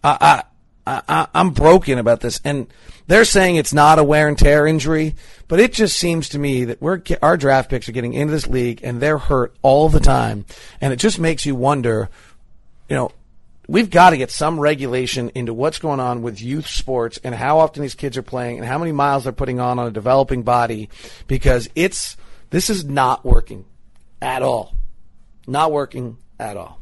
I, 0.04 0.44
I, 0.86 1.02
I, 1.08 1.28
I'm 1.34 1.52
broken 1.52 2.00
about 2.00 2.22
this. 2.22 2.40
And 2.44 2.68
they're 3.08 3.26
saying 3.26 3.56
it's 3.56 3.74
not 3.74 4.00
a 4.00 4.04
wear 4.04 4.28
and 4.28 4.38
tear 4.38 4.66
injury, 4.66 5.16
but 5.48 5.60
it 5.60 5.74
just 5.74 5.98
seems 5.98 6.30
to 6.30 6.40
me 6.40 6.66
that 6.66 6.82
we're, 6.82 7.02
our 7.22 7.38
draft 7.38 7.70
picks 7.70 7.90
are 7.90 7.94
getting 7.94 8.14
into 8.14 8.32
this 8.32 8.48
league 8.48 8.82
and 8.84 9.00
they're 9.00 9.18
hurt 9.18 9.56
all 9.62 9.90
the 9.90 10.00
time. 10.00 10.46
And 10.82 10.94
it 10.94 10.98
just 10.98 11.20
makes 11.20 11.46
you 11.46 11.56
wonder, 11.56 12.10
you 12.88 12.96
know, 12.96 13.12
we've 13.68 13.90
got 13.90 14.12
to 14.12 14.18
get 14.18 14.32
some 14.32 14.60
regulation 14.60 15.32
into 15.36 15.54
what's 15.54 15.80
going 15.80 16.00
on 16.00 16.22
with 16.22 16.42
youth 16.42 16.68
sports 16.68 17.20
and 17.24 17.36
how 17.36 17.60
often 17.60 17.82
these 17.82 17.96
kids 17.96 18.18
are 18.18 18.24
playing 18.24 18.58
and 18.58 18.66
how 18.66 18.80
many 18.80 18.92
miles 18.92 19.24
they're 19.24 19.34
putting 19.34 19.60
on 19.60 19.78
on 19.78 19.88
a 19.88 19.92
developing 19.92 20.44
body 20.44 20.90
because 21.28 21.70
it's, 21.76 22.18
this 22.50 22.70
is 22.70 22.86
not 22.86 23.24
working 23.24 23.66
at 24.22 24.42
all. 24.42 24.74
Not 25.46 25.72
working 25.72 26.18
at 26.40 26.58
all. 26.58 26.79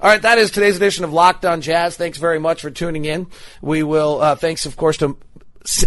All 0.00 0.08
right, 0.10 0.22
that 0.22 0.38
is 0.38 0.50
today's 0.50 0.76
edition 0.76 1.04
of 1.04 1.12
Locked 1.12 1.44
On 1.44 1.60
Jazz. 1.60 1.96
Thanks 1.96 2.18
very 2.18 2.38
much 2.38 2.62
for 2.62 2.70
tuning 2.70 3.04
in. 3.04 3.26
We 3.60 3.82
will, 3.82 4.20
uh, 4.20 4.34
thanks, 4.36 4.66
of 4.66 4.76
course, 4.76 4.96
to 4.98 5.16